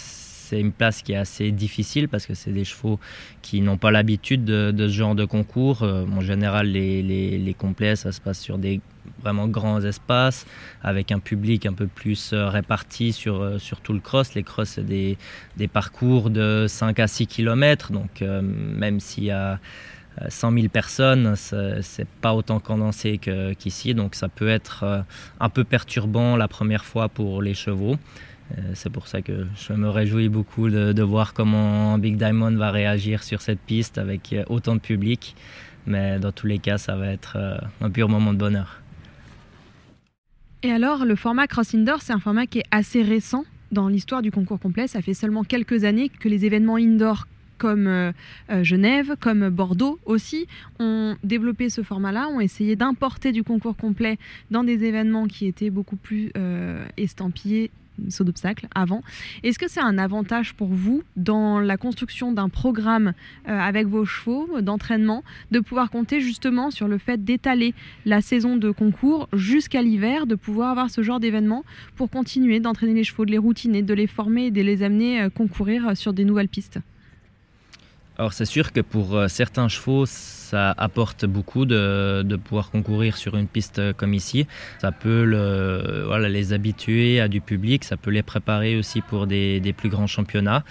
c'est 0.45 0.59
une 0.59 0.71
place 0.71 1.01
qui 1.01 1.13
est 1.13 1.17
assez 1.17 1.51
difficile 1.51 2.07
parce 2.07 2.25
que 2.25 2.35
c'est 2.35 2.51
des 2.51 2.65
chevaux 2.65 2.99
qui 3.41 3.61
n'ont 3.61 3.77
pas 3.77 3.91
l'habitude 3.91 4.45
de, 4.45 4.73
ce 4.77 4.93
genre 4.93 5.15
de 5.15 5.25
concours. 5.25 5.81
Euh, 5.81 6.05
en 6.05 6.21
général, 6.21 6.67
les, 6.67 7.01
les, 7.01 7.53
complets, 7.53 7.95
ça 7.95 8.11
se 8.11 8.21
passe 8.21 8.39
sur 8.39 8.57
des 8.57 8.79
vraiment 9.21 9.47
grands 9.47 9.81
espaces, 9.81 10.45
avec 10.83 11.11
un 11.11 11.19
public 11.19 11.65
un 11.65 11.73
peu 11.73 11.87
plus 11.87 12.31
euh, 12.33 12.47
réparti 12.47 13.11
sur, 13.11 13.41
euh, 13.41 13.57
sur 13.57 13.81
tout 13.81 13.93
le 13.93 13.99
cross. 13.99 14.35
Les 14.35 14.43
cross, 14.43 14.69
c'est 14.69 14.85
des, 14.85 15.17
parcours 15.67 16.29
de 16.29 16.67
5 16.67 16.99
à 16.99 17.07
6 17.07 17.27
km, 17.27 17.91
donc 17.91 18.21
même 18.21 18.99
s'il 18.99 19.25
y 19.25 19.31
a 19.31 19.59
100 20.29 20.51
000 20.53 20.67
personnes, 20.69 21.35
c'est 21.35 22.07
pas 22.21 22.33
autant 22.33 22.59
condensé 22.59 23.19
qu'ici, 23.57 23.95
donc 23.95 24.15
ça 24.15 24.29
peut 24.29 24.47
être 24.47 25.03
un 25.39 25.49
peu 25.49 25.63
perturbant 25.63 26.37
la 26.37 26.47
première 26.47 26.85
fois 26.85 27.09
pour 27.09 27.41
les 27.41 27.55
chevaux. 27.55 27.97
C'est 28.73 28.91
pour 28.91 29.07
ça 29.07 29.21
que 29.21 29.47
je 29.55 29.73
me 29.73 29.89
réjouis 29.89 30.29
beaucoup 30.29 30.69
de, 30.69 31.01
voir 31.01 31.33
comment 31.33 31.97
Big 31.97 32.15
Diamond 32.15 32.55
va 32.55 32.71
réagir 32.71 33.23
sur 33.23 33.41
cette 33.41 33.59
piste 33.59 33.97
avec 33.97 34.35
autant 34.49 34.75
de 34.75 34.79
public. 34.79 35.35
Mais 35.87 36.19
dans 36.19 36.31
tous 36.31 36.47
les 36.47 36.59
cas, 36.59 36.77
ça 36.77 36.95
va 36.95 37.07
être 37.07 37.37
un 37.81 37.89
pur 37.89 38.07
moment 38.07 38.33
de 38.33 38.37
bonheur. 38.37 38.81
Et 40.65 40.71
alors, 40.71 41.05
le 41.05 41.15
format 41.15 41.47
Cross 41.47 41.75
Indoor, 41.75 42.01
c'est 42.01 42.13
un 42.13 42.19
format 42.19 42.47
qui 42.47 42.59
est 42.59 42.65
assez 42.71 43.01
récent 43.03 43.45
dans 43.71 43.87
l'histoire 43.87 44.21
du 44.21 44.31
concours 44.31 44.59
complet. 44.59 44.87
Ça 44.87 45.01
fait 45.01 45.13
seulement 45.13 45.43
quelques 45.43 45.83
années 45.83 46.09
que 46.09 46.27
les 46.27 46.45
événements 46.45 46.77
indoor 46.77 47.27
comme 47.57 47.87
euh, 47.87 48.11
euh, 48.49 48.63
Genève, 48.63 49.15
comme 49.19 49.49
Bordeaux 49.49 49.99
aussi, 50.05 50.47
ont 50.79 51.15
développé 51.23 51.69
ce 51.69 51.83
format-là, 51.83 52.27
ont 52.29 52.39
essayé 52.39 52.75
d'importer 52.75 53.31
du 53.31 53.43
concours 53.43 53.77
complet 53.77 54.17
dans 54.51 54.63
des 54.63 54.83
événements 54.83 55.27
qui 55.27 55.45
étaient 55.45 55.69
beaucoup 55.69 55.95
plus 55.95 56.31
euh, 56.35 56.85
estampillés 56.97 57.69
saut 58.09 58.23
d'obstacle 58.23 58.67
avant. 58.75 59.03
Est-ce 59.43 59.59
que 59.59 59.69
c'est 59.69 59.81
un 59.81 59.97
avantage 59.97 60.53
pour 60.53 60.67
vous 60.67 61.03
dans 61.15 61.59
la 61.59 61.77
construction 61.77 62.31
d'un 62.31 62.49
programme 62.49 63.13
euh, 63.47 63.59
avec 63.59 63.87
vos 63.87 64.05
chevaux 64.05 64.61
d'entraînement 64.61 65.23
de 65.51 65.59
pouvoir 65.59 65.89
compter 65.89 66.21
justement 66.21 66.71
sur 66.71 66.87
le 66.87 66.97
fait 66.97 67.23
d'étaler 67.23 67.73
la 68.05 68.21
saison 68.21 68.57
de 68.57 68.71
concours 68.71 69.27
jusqu'à 69.33 69.81
l'hiver, 69.81 70.27
de 70.27 70.35
pouvoir 70.35 70.71
avoir 70.71 70.89
ce 70.89 71.03
genre 71.03 71.19
d'événement 71.19 71.63
pour 71.95 72.09
continuer 72.09 72.59
d'entraîner 72.59 72.93
les 72.93 73.03
chevaux, 73.03 73.25
de 73.25 73.31
les 73.31 73.37
routiner, 73.37 73.81
de 73.81 73.93
les 73.93 74.07
former 74.07 74.47
et 74.47 74.51
de 74.51 74.61
les 74.61 74.83
amener 74.83 75.21
euh, 75.21 75.29
concourir 75.29 75.95
sur 75.95 76.13
des 76.13 76.25
nouvelles 76.25 76.49
pistes? 76.49 76.79
Alors 78.17 78.33
c'est 78.33 78.45
sûr 78.45 78.71
que 78.71 78.79
pour 78.79 79.15
euh, 79.15 79.27
certains 79.27 79.67
chevaux, 79.67 80.05
ça 80.05 80.73
apporte 80.77 81.25
beaucoup 81.25 81.65
de, 81.65 82.37
pouvoir 82.43 82.71
concourir 82.71 83.17
sur 83.17 83.35
une 83.35 83.47
piste 83.47 83.93
comme 83.93 84.13
ici. 84.13 84.47
Ça 84.79 84.91
peut 84.91 85.23
les 86.29 86.53
habituer 86.53 87.19
à 87.19 87.27
du 87.27 87.41
public, 87.41 87.83
ça 87.83 87.97
peut 87.97 88.11
les 88.11 88.23
préparer 88.23 88.77
aussi 88.77 89.01
pour 89.01 89.27
des, 89.27 89.73
plus 89.75 89.89
grands 89.89 90.07
championnats. 90.07 90.63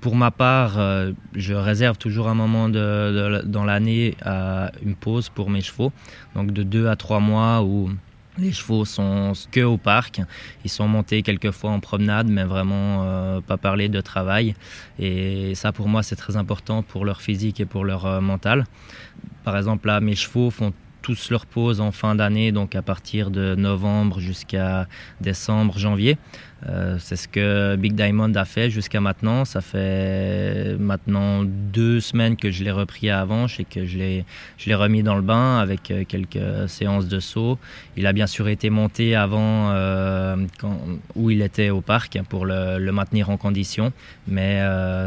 Pour 0.00 0.16
ma 0.16 0.30
part, 0.30 0.78
euh, 0.78 1.12
je 1.34 1.54
réserve 1.54 1.96
toujours 1.96 2.28
un 2.28 2.34
moment 2.34 2.68
dans 2.68 3.64
l'année 3.64 4.16
à 4.22 4.70
une 4.84 4.94
pause 4.94 5.28
pour 5.28 5.50
mes 5.50 5.60
chevaux, 5.60 5.92
donc 6.34 6.52
de 6.52 6.62
deux 6.62 6.86
à 6.88 6.96
trois 6.96 7.20
mois 7.20 7.62
où 7.62 7.90
les 8.38 8.52
chevaux 8.52 8.84
sont 8.84 9.32
que 9.50 9.60
au 9.60 9.76
parc. 9.76 10.20
Ils 10.64 10.70
sont 10.70 10.88
montés 10.88 11.22
quelquefois 11.22 11.70
en 11.70 11.80
promenade, 11.80 12.28
mais 12.28 12.44
vraiment 12.44 13.02
euh, 13.04 13.40
pas 13.40 13.56
parler 13.56 13.88
de 13.88 14.00
travail. 14.00 14.54
Et 14.98 15.54
ça, 15.54 15.72
pour 15.72 15.88
moi, 15.88 16.02
c'est 16.02 16.16
très 16.16 16.36
important 16.36 16.82
pour 16.82 17.04
leur 17.04 17.20
physique 17.20 17.60
et 17.60 17.66
pour 17.66 17.84
leur 17.84 18.06
euh, 18.06 18.20
mental. 18.20 18.64
Par 19.44 19.56
exemple, 19.56 19.86
là, 19.88 20.00
mes 20.00 20.14
chevaux 20.14 20.50
font 20.50 20.72
tous 21.02 21.30
leur 21.30 21.46
pause 21.46 21.80
en 21.80 21.92
fin 21.92 22.14
d'année, 22.14 22.52
donc 22.52 22.74
à 22.74 22.82
partir 22.82 23.30
de 23.30 23.54
novembre 23.54 24.20
jusqu'à 24.20 24.86
décembre, 25.20 25.78
janvier. 25.78 26.16
Euh, 26.68 26.96
c'est 27.00 27.16
ce 27.16 27.26
que 27.26 27.74
Big 27.76 27.94
Diamond 27.94 28.32
a 28.34 28.44
fait 28.44 28.70
jusqu'à 28.70 29.00
maintenant. 29.00 29.44
Ça 29.44 29.60
fait 29.60 30.76
maintenant 30.78 31.42
deux 31.44 32.00
semaines 32.00 32.36
que 32.36 32.50
je 32.50 32.62
l'ai 32.62 32.70
repris 32.70 33.10
à 33.10 33.20
Avanche 33.20 33.58
et 33.58 33.64
que 33.64 33.84
je 33.84 33.98
l'ai, 33.98 34.74
remis 34.74 35.02
dans 35.02 35.16
le 35.16 35.22
bain 35.22 35.58
avec 35.58 35.90
euh, 35.90 36.04
quelques 36.06 36.68
séances 36.68 37.08
de 37.08 37.20
saut. 37.20 37.58
Il 37.96 38.06
a 38.06 38.12
bien 38.12 38.26
sûr 38.26 38.48
été 38.48 38.70
monté 38.70 39.16
avant 39.16 39.70
euh, 39.72 40.36
où 41.16 41.30
il 41.30 41.42
était 41.42 41.70
au 41.70 41.80
parc 41.80 42.18
pour 42.28 42.46
le, 42.46 42.92
maintenir 42.92 43.30
en 43.30 43.36
condition, 43.36 43.92
mais 44.28 44.60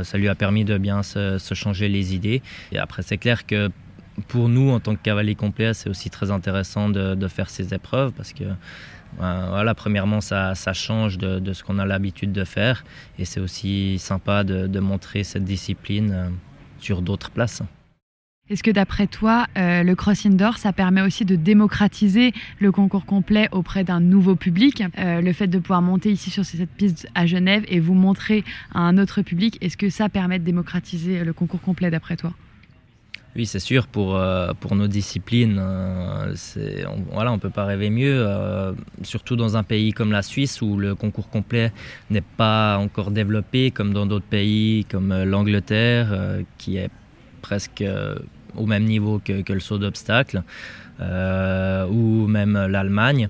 ça 0.04 0.18
lui 0.18 0.28
a 0.28 0.34
permis 0.34 0.66
de 0.66 0.78
bien 0.80 1.04
se, 1.04 1.38
se 1.38 1.54
changer 1.54 1.88
les 1.88 2.16
idées. 2.16 2.42
Et 2.72 2.80
après, 2.80 3.04
c'est 3.04 3.18
clair 3.18 3.46
que 3.46 3.70
pour 4.28 4.50
nous, 4.50 4.70
en 4.70 4.80
tant 4.80 4.96
que 4.96 5.02
cavalier 5.02 5.36
complet, 5.36 5.74
c'est 5.74 5.90
aussi 5.90 6.10
très 6.10 6.32
intéressant 6.32 6.90
de, 6.90 7.28
faire 7.28 7.50
ces 7.50 7.74
épreuves 7.74 8.12
parce 8.14 8.34
que, 8.34 8.44
euh, 8.44 9.46
voilà, 9.50 9.74
premièrement, 9.74 10.22
ça, 10.22 10.54
change 10.74 11.18
de, 11.18 11.54
ce 11.54 11.64
qu'on 11.64 11.80
a 11.80 11.86
l'habitude 11.86 12.32
de 12.32 12.44
faire 12.44 12.84
et 13.20 13.26
c'est 13.26 13.40
aussi 13.40 14.00
sympa 14.00 14.44
de, 14.44 14.68
de, 14.68 14.80
montrer 14.80 15.24
cette 15.24 15.44
discipline 15.44 16.12
euh, 16.12 16.30
sur 16.80 17.02
d'autres 17.02 17.32
places. 17.32 17.62
Est-ce 18.48 18.62
que 18.62 18.70
d'après 18.70 19.08
toi, 19.08 19.48
euh, 19.58 19.82
le 19.82 19.96
cross 19.96 20.24
indoor, 20.24 20.60
ça 20.60 20.72
permet 20.72 21.02
aussi 21.02 21.26
de 21.26 21.36
démocratiser 21.36 22.32
le 22.60 22.72
concours 22.72 23.08
complet 23.08 23.50
auprès 23.52 23.84
d'un 23.84 24.00
nouveau 24.00 24.36
public? 24.36 24.84
Euh, 25.00 25.20
Le 25.20 25.34
fait 25.34 25.48
de 25.48 25.58
pouvoir 25.58 25.82
monter 25.82 26.12
ici 26.12 26.30
sur 26.30 26.46
cette 26.46 26.70
piste 26.70 27.08
à 27.16 27.26
Genève 27.26 27.64
et 27.70 27.80
vous 27.80 27.96
montrer 27.96 28.44
à 28.72 28.82
un 28.82 29.00
autre 29.00 29.24
public, 29.24 29.58
est-ce 29.62 29.78
que 29.78 29.90
ça 29.90 30.10
permet 30.10 30.38
de 30.38 30.44
démocratiser 30.44 31.24
le 31.24 31.34
concours 31.34 31.62
complet 31.62 31.90
d'après 31.90 32.18
toi? 32.18 32.34
Oui, 33.36 33.46
c'est 33.46 33.60
sûr, 33.60 33.88
pour, 33.88 34.16
euh, 34.16 34.54
nos 34.72 34.88
disciplines, 34.88 35.58
euh, 35.60 36.34
on, 36.88 37.14
voilà, 37.14 37.38
peut 37.38 37.50
pas 37.50 37.66
rêver 37.66 37.90
mieux, 37.90 38.24
euh, 38.26 38.72
surtout 39.04 39.36
dans 39.36 39.58
un 39.58 39.64
pays 39.64 39.92
comme 39.92 40.12
la 40.12 40.22
Suisse 40.22 40.62
où 40.62 40.78
le 40.78 40.96
concours 40.96 41.30
complet 41.30 41.74
n'est 42.10 42.22
pas 42.22 42.78
encore 42.78 43.12
développé 43.12 43.72
comme 43.72 43.94
dans 43.94 44.06
d'autres 44.06 44.26
pays 44.26 44.86
comme 44.86 45.14
l'Angleterre, 45.24 46.40
qui 46.58 46.78
est 46.78 46.90
presque 47.42 47.84
au 48.56 48.66
même 48.66 48.86
niveau 48.86 49.20
que, 49.24 49.42
que 49.42 49.54
le 49.54 49.60
saut 49.60 49.78
d'obstacle. 49.78 50.44
Euh, 51.02 51.86
ou 51.88 52.26
même 52.28 52.68
l'Allemagne. 52.68 53.28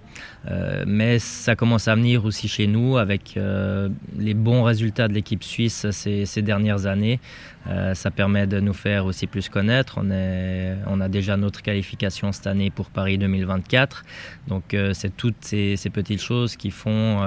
Euh, 0.52 0.84
mais 0.86 1.18
ça 1.18 1.56
commence 1.56 1.88
à 1.88 1.96
venir 1.96 2.24
aussi 2.24 2.48
chez 2.48 2.68
nous 2.68 2.98
avec 2.98 3.38
euh, 3.38 3.90
les 4.20 4.36
bons 4.36 4.62
résultats 4.62 5.08
de 5.08 5.14
l'équipe 5.14 5.44
suisse 5.44 5.88
ces, 5.90 6.42
dernières 6.44 6.86
années. 6.86 7.20
Ça 7.96 8.12
permet 8.12 8.46
de 8.46 8.60
nous 8.60 8.76
faire 8.76 9.08
aussi 9.08 9.26
plus 9.26 9.50
connaître. 9.50 9.98
On, 10.00 11.02
a 11.02 11.10
déjà 11.10 11.36
notre 11.36 11.64
qualification 11.64 12.32
cette 12.32 12.46
année 12.46 12.70
pour 12.70 12.92
Paris 12.92 13.18
2024. 13.18 14.06
Donc 14.48 14.76
c'est 14.94 15.18
toutes 15.18 15.38
ces, 15.40 15.76
ces, 15.76 15.90
petites 15.90 16.22
choses 16.22 16.58
qui 16.58 16.70
font 16.70 17.22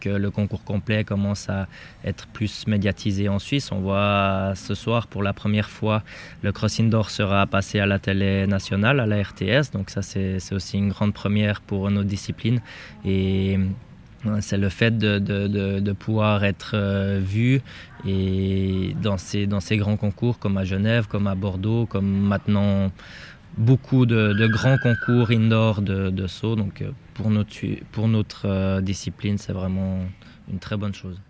que 0.00 0.08
le 0.08 0.30
concours 0.30 0.64
complet 0.64 1.04
commence 1.04 1.50
à 1.50 1.68
être 2.06 2.26
plus 2.28 2.66
médiatisé 2.66 3.28
en 3.28 3.38
Suisse. 3.38 3.70
On 3.70 3.80
voit 3.80 4.52
ce 4.54 4.74
soir 4.74 5.08
pour 5.08 5.22
la 5.22 5.34
première 5.34 5.68
fois 5.68 6.02
le 6.42 6.52
cross 6.52 6.80
indoor 6.80 7.10
sera 7.10 7.46
passé 7.46 7.78
à 7.78 7.86
la 7.86 7.98
télé 7.98 8.46
nationale, 8.46 9.00
à 9.00 9.04
la 9.04 9.22
RTS. 9.22 9.65
Donc 9.72 9.90
ça 9.90 10.02
c'est 10.02 10.52
aussi 10.52 10.78
une 10.78 10.88
grande 10.88 11.14
première 11.14 11.60
pour 11.60 11.90
nos 11.90 12.04
disciplines. 12.04 12.60
Et 13.04 13.58
C'est 14.40 14.58
le 14.58 14.68
fait 14.68 14.98
de, 14.98 15.92
pouvoir 15.92 16.44
être 16.44 16.72
euh, 16.74 17.20
vu 17.22 17.60
et 18.06 18.94
dans 19.00 19.18
ces, 19.18 19.46
dans 19.46 19.60
ces 19.60 19.76
grands 19.76 19.96
concours 19.96 20.38
comme 20.38 20.56
à 20.56 20.64
Genève, 20.64 21.06
comme 21.06 21.26
à 21.26 21.34
Bordeaux, 21.34 21.86
comme 21.86 22.10
maintenant 22.32 22.90
beaucoup 23.56 24.06
de, 24.06 24.46
grands 24.48 24.78
concours 24.78 25.30
indoor 25.30 25.82
de, 25.82 26.26
saut. 26.26 26.56
Donc 26.56 26.82
euh, 26.82 26.90
pour 27.14 27.30
notre, 27.30 27.66
pour 27.92 28.08
notre 28.08 28.46
euh, 28.46 28.80
discipline, 28.80 29.38
c'est 29.38 29.52
vraiment 29.52 30.00
une 30.50 30.58
très 30.58 30.76
bonne 30.76 30.94
chose. 30.94 31.20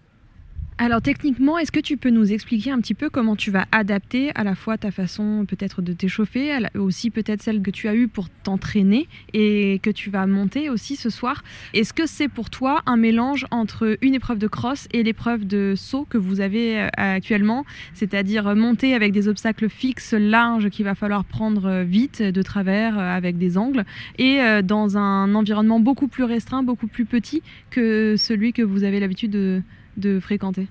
Alors 0.78 1.00
techniquement, 1.00 1.56
est-ce 1.56 1.72
que 1.72 1.80
tu 1.80 1.96
peux 1.96 2.10
nous 2.10 2.34
expliquer 2.34 2.70
un 2.70 2.78
petit 2.80 2.92
peu 2.92 3.08
comment 3.08 3.34
tu 3.34 3.50
vas 3.50 3.64
adapter 3.72 4.30
à 4.34 4.44
la 4.44 4.54
fois 4.54 4.76
ta 4.76 4.90
façon 4.90 5.46
peut-être 5.48 5.80
de 5.80 5.94
t'échauffer, 5.94 6.54
aussi 6.74 7.08
peut-être 7.08 7.40
celle 7.40 7.62
que 7.62 7.70
tu 7.70 7.88
as 7.88 7.94
eue 7.94 8.08
pour 8.08 8.28
t'entraîner 8.28 9.08
et 9.32 9.80
que 9.82 9.88
tu 9.88 10.10
vas 10.10 10.26
monter 10.26 10.68
aussi 10.68 10.96
ce 10.96 11.08
soir? 11.08 11.42
Est-ce 11.72 11.94
que 11.94 12.04
c'est 12.04 12.28
pour 12.28 12.50
toi 12.50 12.82
un 12.84 12.98
mélange 12.98 13.46
entre 13.50 13.96
une 14.02 14.14
épreuve 14.14 14.36
de 14.36 14.48
cross 14.48 14.86
et 14.92 15.02
l'épreuve 15.02 15.46
de 15.46 15.72
saut 15.78 16.06
que 16.10 16.18
vous 16.18 16.42
avez 16.42 16.78
euh, 16.78 16.88
actuellement, 16.98 17.64
c'est-à-dire 17.94 18.54
monter 18.54 18.92
avec 18.92 19.12
des 19.12 19.28
obstacles 19.28 19.70
fixes, 19.70 20.12
larges 20.12 20.68
qu'il 20.68 20.84
va 20.84 20.94
falloir 20.94 21.24
prendre 21.24 21.84
vite 21.84 22.20
de 22.20 22.42
travers 22.42 22.98
euh, 22.98 23.16
avec 23.16 23.38
des 23.38 23.56
angles 23.56 23.86
et 24.18 24.42
euh, 24.42 24.60
dans 24.60 24.98
un 24.98 25.34
environnement 25.34 25.80
beaucoup 25.80 26.06
plus 26.06 26.24
restreint, 26.24 26.62
beaucoup 26.62 26.86
plus 26.86 27.06
petit 27.06 27.40
que 27.70 28.16
celui 28.18 28.52
que 28.52 28.60
vous 28.60 28.84
avez 28.84 29.00
l'habitude 29.00 29.30
de 29.30 29.62
de 29.96 30.20
fréquenter. 30.20 30.68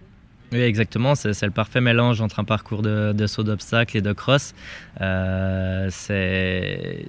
Oui, 0.51 0.59
exactement. 0.59 1.15
C'est 1.15 1.41
le 1.43 1.51
parfait 1.51 1.81
mélange 1.81 2.21
entre 2.21 2.39
un 2.39 2.43
parcours 2.43 2.81
de, 2.81 3.13
de 3.13 3.27
saut 3.27 3.43
d'obstacles 3.43 3.97
et 3.97 4.01
de 4.01 4.13
cross. 4.13 4.53
Euh, 5.01 5.87
c'est 5.91 7.05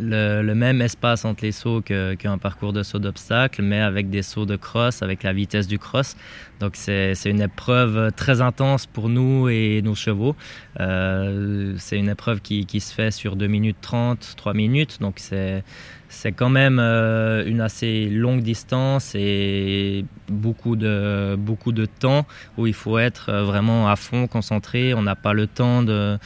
le, 0.00 0.54
même 0.54 0.80
espace 0.82 1.24
entre 1.24 1.44
les 1.44 1.52
sauts 1.52 1.80
qu'un 1.80 2.16
qu 2.16 2.28
parcours 2.40 2.72
de 2.72 2.82
saut 2.82 2.98
d'obstacles, 2.98 3.62
mais 3.62 3.80
avec 3.80 4.10
des 4.10 4.22
sauts 4.22 4.46
de 4.46 4.56
cross, 4.56 5.02
avec 5.02 5.22
la 5.22 5.32
vitesse 5.32 5.66
du 5.66 5.78
cross. 5.78 6.16
Donc 6.60 6.76
c'est 6.76 7.14
une 7.24 7.40
épreuve 7.40 8.12
très 8.12 8.40
intense 8.40 8.86
pour 8.86 9.08
nous 9.08 9.48
et 9.48 9.80
nos 9.82 9.94
chevaux. 9.94 10.36
Euh, 10.78 11.74
c'est 11.78 11.98
une 11.98 12.08
épreuve 12.08 12.40
qui, 12.40 12.66
qui, 12.66 12.80
se 12.80 12.92
fait 12.92 13.10
sur 13.10 13.36
2 13.36 13.46
minutes 13.46 13.78
30, 13.80 14.34
3 14.36 14.54
minutes. 14.54 14.98
Donc 15.00 15.14
c'est 15.18 15.62
c'est 16.10 16.32
quand 16.32 16.50
même 16.50 16.78
euh, 16.80 17.46
une 17.46 17.60
assez 17.60 18.10
longue 18.10 18.42
distance 18.42 19.14
et 19.14 20.04
beaucoup 20.28 20.74
de, 20.74 21.36
beaucoup 21.38 21.70
de 21.70 21.86
temps 21.86 22.26
où 22.58 22.66
il 22.66 22.74
faut 22.74 22.98
être 22.98 23.30
euh, 23.30 23.44
vraiment 23.44 23.88
à 23.88 23.94
fond, 23.94 24.26
concentré. 24.26 24.92
On 24.92 25.02
n'a 25.02 25.14
pas 25.14 25.32
le 25.32 25.46
temps 25.46 25.84
de, 25.84 26.18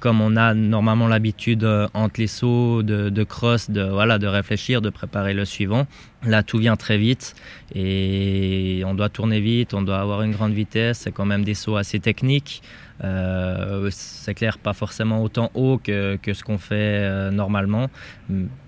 comme 0.00 0.20
on 0.20 0.36
a 0.36 0.54
normalement 0.54 1.08
l'habitude 1.08 1.64
euh, 1.64 1.88
entre 1.94 2.20
les 2.20 2.26
sauts 2.26 2.82
de, 2.82 3.24
cross, 3.24 3.70
de, 3.70 3.82
voilà, 3.82 4.18
de 4.18 4.26
réfléchir, 4.26 4.82
de 4.82 4.90
préparer 4.90 5.34
le 5.34 5.44
suivant. 5.44 5.86
Là, 6.24 6.42
tout 6.42 6.58
vient 6.58 6.76
très 6.76 6.98
vite 6.98 7.34
et 7.74 8.82
on 8.84 8.94
doit 8.94 9.08
tourner 9.08 9.40
vite, 9.40 9.74
on 9.74 9.82
doit 9.82 9.98
avoir 9.98 10.22
une 10.22 10.32
grande 10.32 10.52
vitesse. 10.52 10.98
C'est 10.98 11.12
quand 11.12 11.24
même 11.24 11.44
des 11.44 11.54
sauts 11.54 11.76
assez 11.76 11.98
techniques. 12.00 12.62
Euh, 13.04 13.88
c'est 13.90 14.34
clair, 14.34 14.58
pas 14.58 14.72
forcément 14.72 15.22
autant 15.22 15.50
haut 15.54 15.78
que, 15.78 16.16
que 16.16 16.34
ce 16.34 16.42
qu'on 16.42 16.56
fait 16.58 16.74
euh, 16.74 17.30
normalement, 17.30 17.90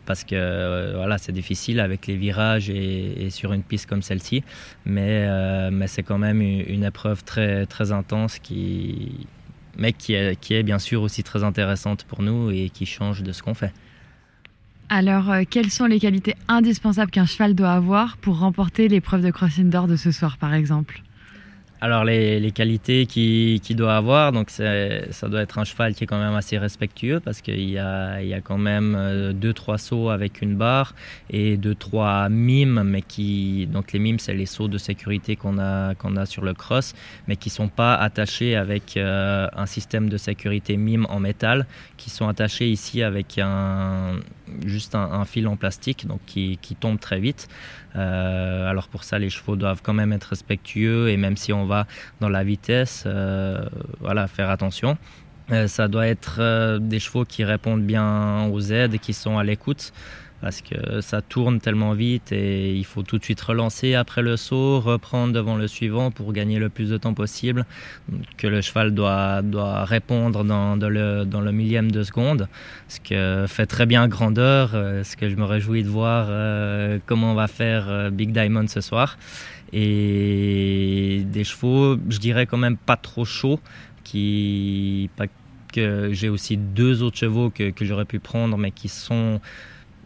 parce 0.04 0.22
que 0.22 0.94
voilà, 0.96 1.16
c'est 1.16 1.32
difficile 1.32 1.80
avec 1.80 2.06
les 2.06 2.16
virages 2.16 2.68
et, 2.68 3.28
sur 3.30 3.54
une 3.54 3.62
piste 3.62 3.86
comme 3.86 4.02
celle-ci, 4.02 4.44
mais, 4.84 5.70
mais 5.70 5.86
c'est 5.86 6.02
quand 6.02 6.18
même 6.18 6.42
une, 6.42 6.62
une, 6.68 6.84
épreuve 6.84 7.24
très, 7.24 7.64
très 7.64 7.90
intense 7.90 8.38
qui, 8.38 9.26
mais 9.78 9.92
qui 9.92 10.14
est, 10.14 10.62
bien 10.62 10.78
sûr 10.78 11.02
aussi 11.02 11.22
très 11.22 11.44
intéressante 11.44 12.04
pour 12.04 12.22
nous 12.22 12.50
et 12.50 12.70
qui 12.70 12.84
change 12.84 13.22
de 13.22 13.32
ce 13.32 13.42
qu'on 13.42 13.54
fait. 13.54 13.72
Alors, 14.90 15.30
euh, 15.30 15.42
quelles 15.48 15.70
sont 15.70 15.84
les 15.84 16.00
qualités 16.00 16.34
indispensables 16.48 17.10
qu'un 17.10 17.26
cheval 17.26 17.54
doit 17.54 17.72
avoir 17.72 18.16
pour 18.16 18.38
remporter 18.38 18.88
l'épreuve 18.88 19.22
de 19.22 19.30
crossing 19.30 19.68
d'or 19.68 19.86
de 19.86 19.96
ce 19.96 20.10
soir, 20.10 20.38
par 20.38 20.54
exemple? 20.54 21.02
Alors 21.80 22.04
les, 22.04 22.40
les 22.40 22.50
qualités 22.50 23.06
qu'il 23.06 23.60
qui 23.60 23.74
doit 23.74 23.96
avoir, 23.96 24.32
donc 24.32 24.50
ça 24.50 25.28
doit 25.28 25.42
être 25.42 25.58
un 25.58 25.64
cheval 25.64 25.94
qui 25.94 26.04
est 26.04 26.06
quand 26.06 26.18
même 26.18 26.34
assez 26.34 26.58
respectueux 26.58 27.20
parce 27.20 27.40
qu'il 27.40 27.70
y 27.70 27.78
a, 27.78 28.20
y 28.22 28.34
a 28.34 28.40
quand 28.40 28.58
même 28.58 28.96
euh, 28.96 29.32
deux 29.32 29.52
trois 29.52 29.78
sauts 29.78 30.10
avec 30.10 30.42
une 30.42 30.56
barre 30.56 30.94
et 31.30 31.56
deux 31.56 31.74
trois 31.74 32.28
mimes, 32.28 32.82
mais 32.84 33.02
qui 33.02 33.66
donc 33.66 33.92
les 33.92 34.00
mimes 34.00 34.18
c'est 34.18 34.34
les 34.34 34.46
sauts 34.46 34.68
de 34.68 34.78
sécurité 34.78 35.36
qu'on 35.36 35.58
a 35.58 35.94
qu'on 35.94 36.16
a 36.16 36.26
sur 36.26 36.44
le 36.44 36.54
cross, 36.54 36.94
mais 37.28 37.36
qui 37.36 37.50
sont 37.50 37.68
pas 37.68 37.94
attachés 37.94 38.56
avec 38.56 38.96
euh, 38.96 39.46
un 39.54 39.66
système 39.66 40.08
de 40.08 40.16
sécurité 40.16 40.76
mime 40.76 41.06
en 41.10 41.20
métal, 41.20 41.66
qui 41.96 42.10
sont 42.10 42.28
attachés 42.28 42.68
ici 42.68 43.02
avec 43.02 43.38
un 43.38 44.18
juste 44.66 44.94
un, 44.94 45.12
un 45.12 45.24
fil 45.24 45.46
en 45.46 45.56
plastique 45.56 46.06
donc 46.06 46.20
qui, 46.26 46.58
qui 46.60 46.74
tombe 46.74 46.98
très 46.98 47.20
vite. 47.20 47.48
Euh, 47.96 48.68
alors 48.68 48.88
pour 48.88 49.02
ça, 49.04 49.18
les 49.18 49.30
chevaux 49.30 49.56
doivent 49.56 49.80
quand 49.82 49.94
même 49.94 50.12
être 50.12 50.24
respectueux 50.24 51.08
et 51.08 51.16
même 51.16 51.36
si 51.36 51.52
on 51.52 51.64
va 51.68 51.86
dans 52.20 52.28
la 52.28 52.42
vitesse, 52.42 53.04
euh, 53.06 53.64
voilà, 54.00 54.26
faire 54.26 54.50
attention. 54.50 54.98
Euh, 55.50 55.66
ça 55.66 55.88
doit 55.88 56.06
être 56.06 56.36
euh, 56.40 56.78
des 56.78 56.98
chevaux 56.98 57.24
qui 57.24 57.44
répondent 57.44 57.84
bien 57.84 58.46
aux 58.48 58.60
aides 58.60 58.98
qui 58.98 59.14
sont 59.14 59.38
à 59.38 59.44
l'écoute 59.44 59.92
parce 60.40 60.60
que 60.60 61.00
ça 61.00 61.20
tourne 61.20 61.58
tellement 61.58 61.94
vite 61.94 62.30
et 62.30 62.72
il 62.72 62.84
faut 62.84 63.02
tout 63.02 63.18
de 63.18 63.24
suite 63.24 63.40
relancer 63.40 63.94
après 63.94 64.22
le 64.22 64.36
saut, 64.36 64.78
reprendre 64.78 65.32
devant 65.32 65.56
le 65.56 65.66
suivant 65.66 66.12
pour 66.12 66.32
gagner 66.32 66.60
le 66.60 66.68
plus 66.68 66.90
de 66.90 66.96
temps 66.96 67.12
possible, 67.12 67.66
que 68.36 68.46
le 68.46 68.60
cheval 68.60 68.94
doit, 68.94 69.42
doit 69.42 69.84
répondre 69.84 70.44
dans, 70.44 70.76
le, 70.76 71.24
dans 71.24 71.40
le 71.40 71.50
millième 71.50 71.90
de 71.90 72.04
seconde, 72.04 72.46
ce 72.86 73.00
que 73.00 73.46
fait 73.48 73.66
très 73.66 73.84
bien 73.84 74.06
grandeur, 74.06 74.70
ce 74.70 75.16
que 75.16 75.28
je 75.28 75.34
me 75.34 75.44
réjouis 75.44 75.82
de 75.82 75.88
voir 75.88 76.28
comment 77.06 77.32
on 77.32 77.34
va 77.34 77.48
faire 77.48 78.12
Big 78.12 78.30
Diamond 78.30 78.68
ce 78.68 78.80
soir. 78.80 79.18
Et 79.72 81.22
des 81.26 81.44
chevaux, 81.44 81.96
je 82.08 82.18
dirais 82.18 82.46
quand 82.46 82.56
même 82.56 82.76
pas 82.76 82.96
trop 82.96 83.24
chauds, 83.24 83.60
qui, 84.04 85.10
que 85.72 86.10
j'ai 86.12 86.28
aussi 86.28 86.56
deux 86.56 87.02
autres 87.02 87.18
chevaux 87.18 87.50
que, 87.50 87.70
que 87.70 87.84
j'aurais 87.84 88.06
pu 88.06 88.18
prendre, 88.18 88.56
mais 88.56 88.70
qui 88.70 88.88
sont 88.88 89.40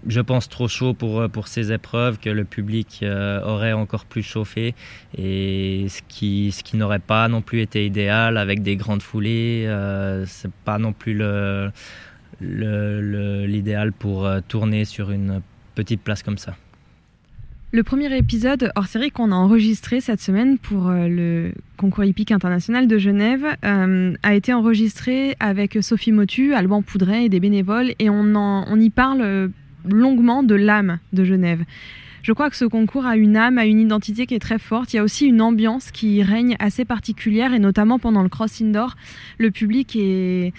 je 0.06 0.20
pense, 0.20 0.48
trop 0.48 0.68
chaud 0.68 0.94
pour, 0.94 1.20
euh, 1.20 1.28
pour 1.28 1.48
ces 1.48 1.72
épreuves, 1.72 2.18
que 2.18 2.30
le 2.30 2.44
public 2.44 3.00
euh, 3.02 3.40
aurait 3.44 3.72
encore 3.72 4.04
plus 4.04 4.22
chauffé, 4.22 4.74
et 5.16 5.86
ce 5.88 6.02
qui, 6.08 6.52
ce 6.52 6.62
qui 6.62 6.76
n'aurait 6.76 6.98
pas 6.98 7.28
non 7.28 7.42
plus 7.42 7.60
été 7.60 7.86
idéal 7.86 8.36
avec 8.36 8.62
des 8.62 8.76
grandes 8.76 9.02
foulées. 9.02 9.64
Euh, 9.66 10.24
c'est 10.26 10.52
pas 10.64 10.78
non 10.78 10.92
plus 10.92 11.14
le, 11.14 11.72
l'idéal 12.40 13.92
pour 13.92 14.26
euh, 14.26 14.40
tourner 14.46 14.84
sur 14.84 15.10
une 15.10 15.40
petite 15.74 16.02
place 16.02 16.22
comme 16.22 16.38
ça. 16.38 16.56
Le 17.74 17.82
premier 17.82 18.14
épisode 18.14 18.70
hors 18.76 18.86
série 18.86 19.10
qu'on 19.10 19.32
a 19.32 19.34
enregistré 19.34 20.02
cette 20.02 20.20
semaine 20.20 20.58
pour 20.58 20.90
euh, 20.90 21.08
le 21.08 21.52
concours 21.78 22.04
hippique 22.04 22.30
international 22.30 22.86
de 22.86 22.98
Genève 22.98 23.46
euh, 23.64 24.12
a 24.22 24.34
été 24.34 24.52
enregistré 24.52 25.36
avec 25.40 25.78
Sophie 25.80 26.12
Motu, 26.12 26.52
Alban 26.52 26.82
Poudret 26.82 27.24
et 27.24 27.28
des 27.30 27.40
bénévoles 27.40 27.94
et 27.98 28.10
on, 28.10 28.36
on 28.36 28.78
y 28.78 28.90
parle 28.90 29.50
longuement 29.88 30.42
de 30.42 30.54
l'âme 30.54 30.98
de 31.14 31.24
Genève. 31.24 31.64
Je 32.22 32.34
crois 32.34 32.50
que 32.50 32.56
ce 32.56 32.66
concours 32.66 33.06
a 33.06 33.16
une 33.16 33.38
âme, 33.38 33.56
a 33.56 33.64
une 33.64 33.80
identité 33.80 34.26
qui 34.26 34.34
est 34.34 34.38
très 34.38 34.58
forte. 34.58 34.92
Il 34.92 34.96
y 34.96 34.98
a 34.98 35.02
aussi 35.02 35.24
une 35.24 35.40
ambiance 35.40 35.90
qui 35.90 36.22
règne 36.22 36.56
assez 36.58 36.84
particulière 36.84 37.54
et 37.54 37.58
notamment 37.58 37.98
pendant 37.98 38.22
le 38.22 38.28
cross 38.28 38.60
indoor, 38.60 38.96
le 39.38 39.50
public 39.50 39.96
est 39.96 40.52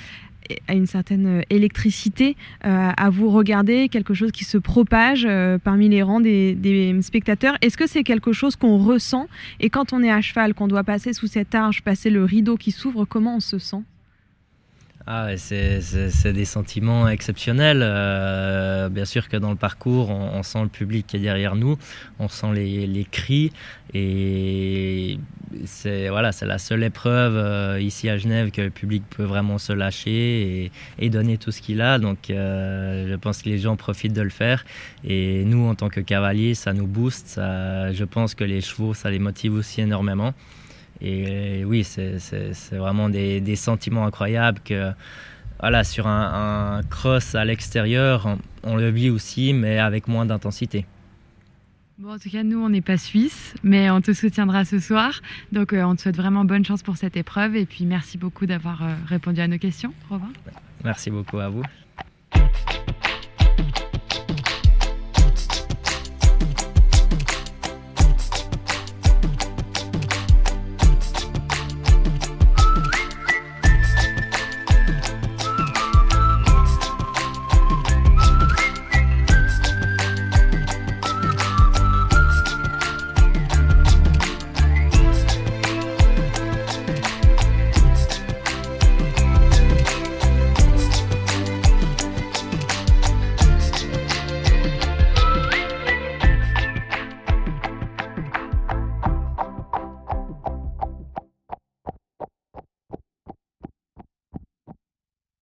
a 0.68 0.74
une 0.74 0.86
certaine 0.86 1.44
électricité 1.50 2.36
euh, 2.66 2.92
à 2.96 3.10
vous 3.10 3.30
regarder, 3.30 3.90
quelque 3.90 4.14
chose 4.14 4.32
qui 4.32 4.44
se 4.44 4.58
propage 4.58 5.26
euh, 5.28 5.58
parmi 5.58 5.90
les 5.90 6.02
rangs 6.04 6.20
des, 6.20 6.56
des 6.56 7.02
spectateurs. 7.02 7.58
Est-ce 7.62 7.78
que 7.78 7.88
c'est 7.88 8.04
quelque 8.04 8.34
chose 8.34 8.56
qu'on 8.56 8.78
ressent? 8.78 9.28
Et 9.60 9.70
quand 9.70 9.94
on 9.94 10.04
est 10.04 10.12
à 10.12 10.22
cheval, 10.22 10.54
qu'on 10.54 10.68
doit 10.68 10.84
passer 10.84 11.14
sous 11.14 11.28
cette 11.28 11.56
arche, 11.56 11.82
passer 11.82 12.10
le 12.10 12.24
rideau 12.24 12.58
qui 12.58 12.72
s'ouvre, 12.72 13.06
comment 13.06 13.38
on 13.38 13.40
se 13.40 13.58
sent? 13.58 13.84
Ah, 15.06 15.36
c'est 15.36 16.32
des 16.32 16.46
sentiments 16.46 17.10
exceptionnels. 17.10 17.82
Euh, 17.84 18.88
bien 18.88 19.04
sûr 19.04 19.28
que 19.28 19.36
dans 19.36 19.50
le 19.50 19.58
parcours, 19.58 20.10
on, 20.10 20.42
sent 20.44 20.64
le 20.64 20.70
public 20.70 21.08
qui 21.08 21.18
est 21.18 21.20
derrière 21.20 21.56
nous, 21.56 21.78
on 22.20 22.30
sent 22.30 22.54
les, 22.54 23.08
cris 23.12 23.52
et 23.94 25.20
c'est 25.66 26.08
voilà, 26.08 26.32
la 26.42 26.58
seule 26.58 26.84
épreuve 26.84 27.36
euh, 27.36 27.82
ici 27.82 28.08
à 28.08 28.18
Genève 28.18 28.52
que 28.52 28.62
le 28.62 28.70
public 28.70 29.04
peut 29.10 29.24
vraiment 29.24 29.58
se 29.58 29.74
lâcher 29.74 30.72
et, 30.98 31.10
donner 31.10 31.38
tout 31.38 31.52
ce 31.52 31.62
qu'il 31.62 31.82
a. 31.82 32.00
Donc, 32.00 32.30
euh, 32.30 33.06
je 33.10 33.16
pense 33.16 33.42
que 33.42 33.50
les 33.50 33.60
gens 33.60 33.76
profitent 33.76 34.14
de 34.14 34.22
le 34.22 34.30
faire 34.30 34.64
et 35.04 35.44
nous, 35.44 35.68
en 35.68 35.76
tant 35.76 35.90
que 35.90 36.00
cavaliers, 36.00 36.54
ça 36.54 36.72
nous 36.72 36.88
booste. 36.88 37.36
Je 37.36 38.04
pense 38.06 38.36
que 38.36 38.46
les 38.46 38.62
chevaux, 38.62 38.94
ça 38.94 39.12
les 39.12 39.20
motive 39.20 39.54
aussi 39.54 39.82
énormément. 39.82 40.34
Et 41.02 41.64
oui, 41.66 41.84
c'est 41.84 42.20
vraiment 42.72 43.10
des, 43.10 43.42
des, 43.42 43.56
sentiments 43.56 44.06
incroyables 44.06 44.60
que 44.64 44.92
voilà, 45.60 45.84
sur 45.84 46.08
un, 46.08 46.78
un 46.78 46.84
cross 46.84 47.36
à 47.36 47.46
l'extérieur, 47.46 48.26
on, 48.26 48.38
on, 48.64 48.76
le 48.76 48.90
vit 48.90 49.10
aussi, 49.10 49.54
mais 49.54 49.80
avec 49.80 50.08
moins 50.08 50.26
d'intensité. 50.26 50.86
Bon, 52.00 52.12
en 52.12 52.18
tout 52.18 52.30
cas, 52.30 52.44
nous, 52.44 52.60
on 52.60 52.70
n'est 52.70 52.82
pas 52.82 52.98
suisse, 52.98 53.54
mais 53.64 53.90
on 53.92 54.02
te 54.02 54.14
soutiendra 54.14 54.66
ce 54.66 54.80
soir. 54.80 55.22
Donc, 55.52 55.74
euh, 55.74 55.84
on 55.84 55.96
te 55.96 56.02
souhaite 56.02 56.18
vraiment 56.18 56.44
bonne 56.44 56.66
chance 56.66 56.82
pour 56.82 56.98
cette 56.98 57.16
épreuve. 57.16 57.56
Et 57.56 57.66
puis, 57.66 57.86
merci 57.86 58.18
beaucoup 58.18 58.46
d'avoir 58.46 58.84
euh, 58.84 58.96
répondu 59.08 59.42
à 59.42 59.48
nos 59.48 59.60
questions, 59.60 59.94
Robin. 60.10 60.30
Merci 60.84 61.12
beaucoup 61.12 61.40
à 61.40 61.50
vous. 61.50 61.64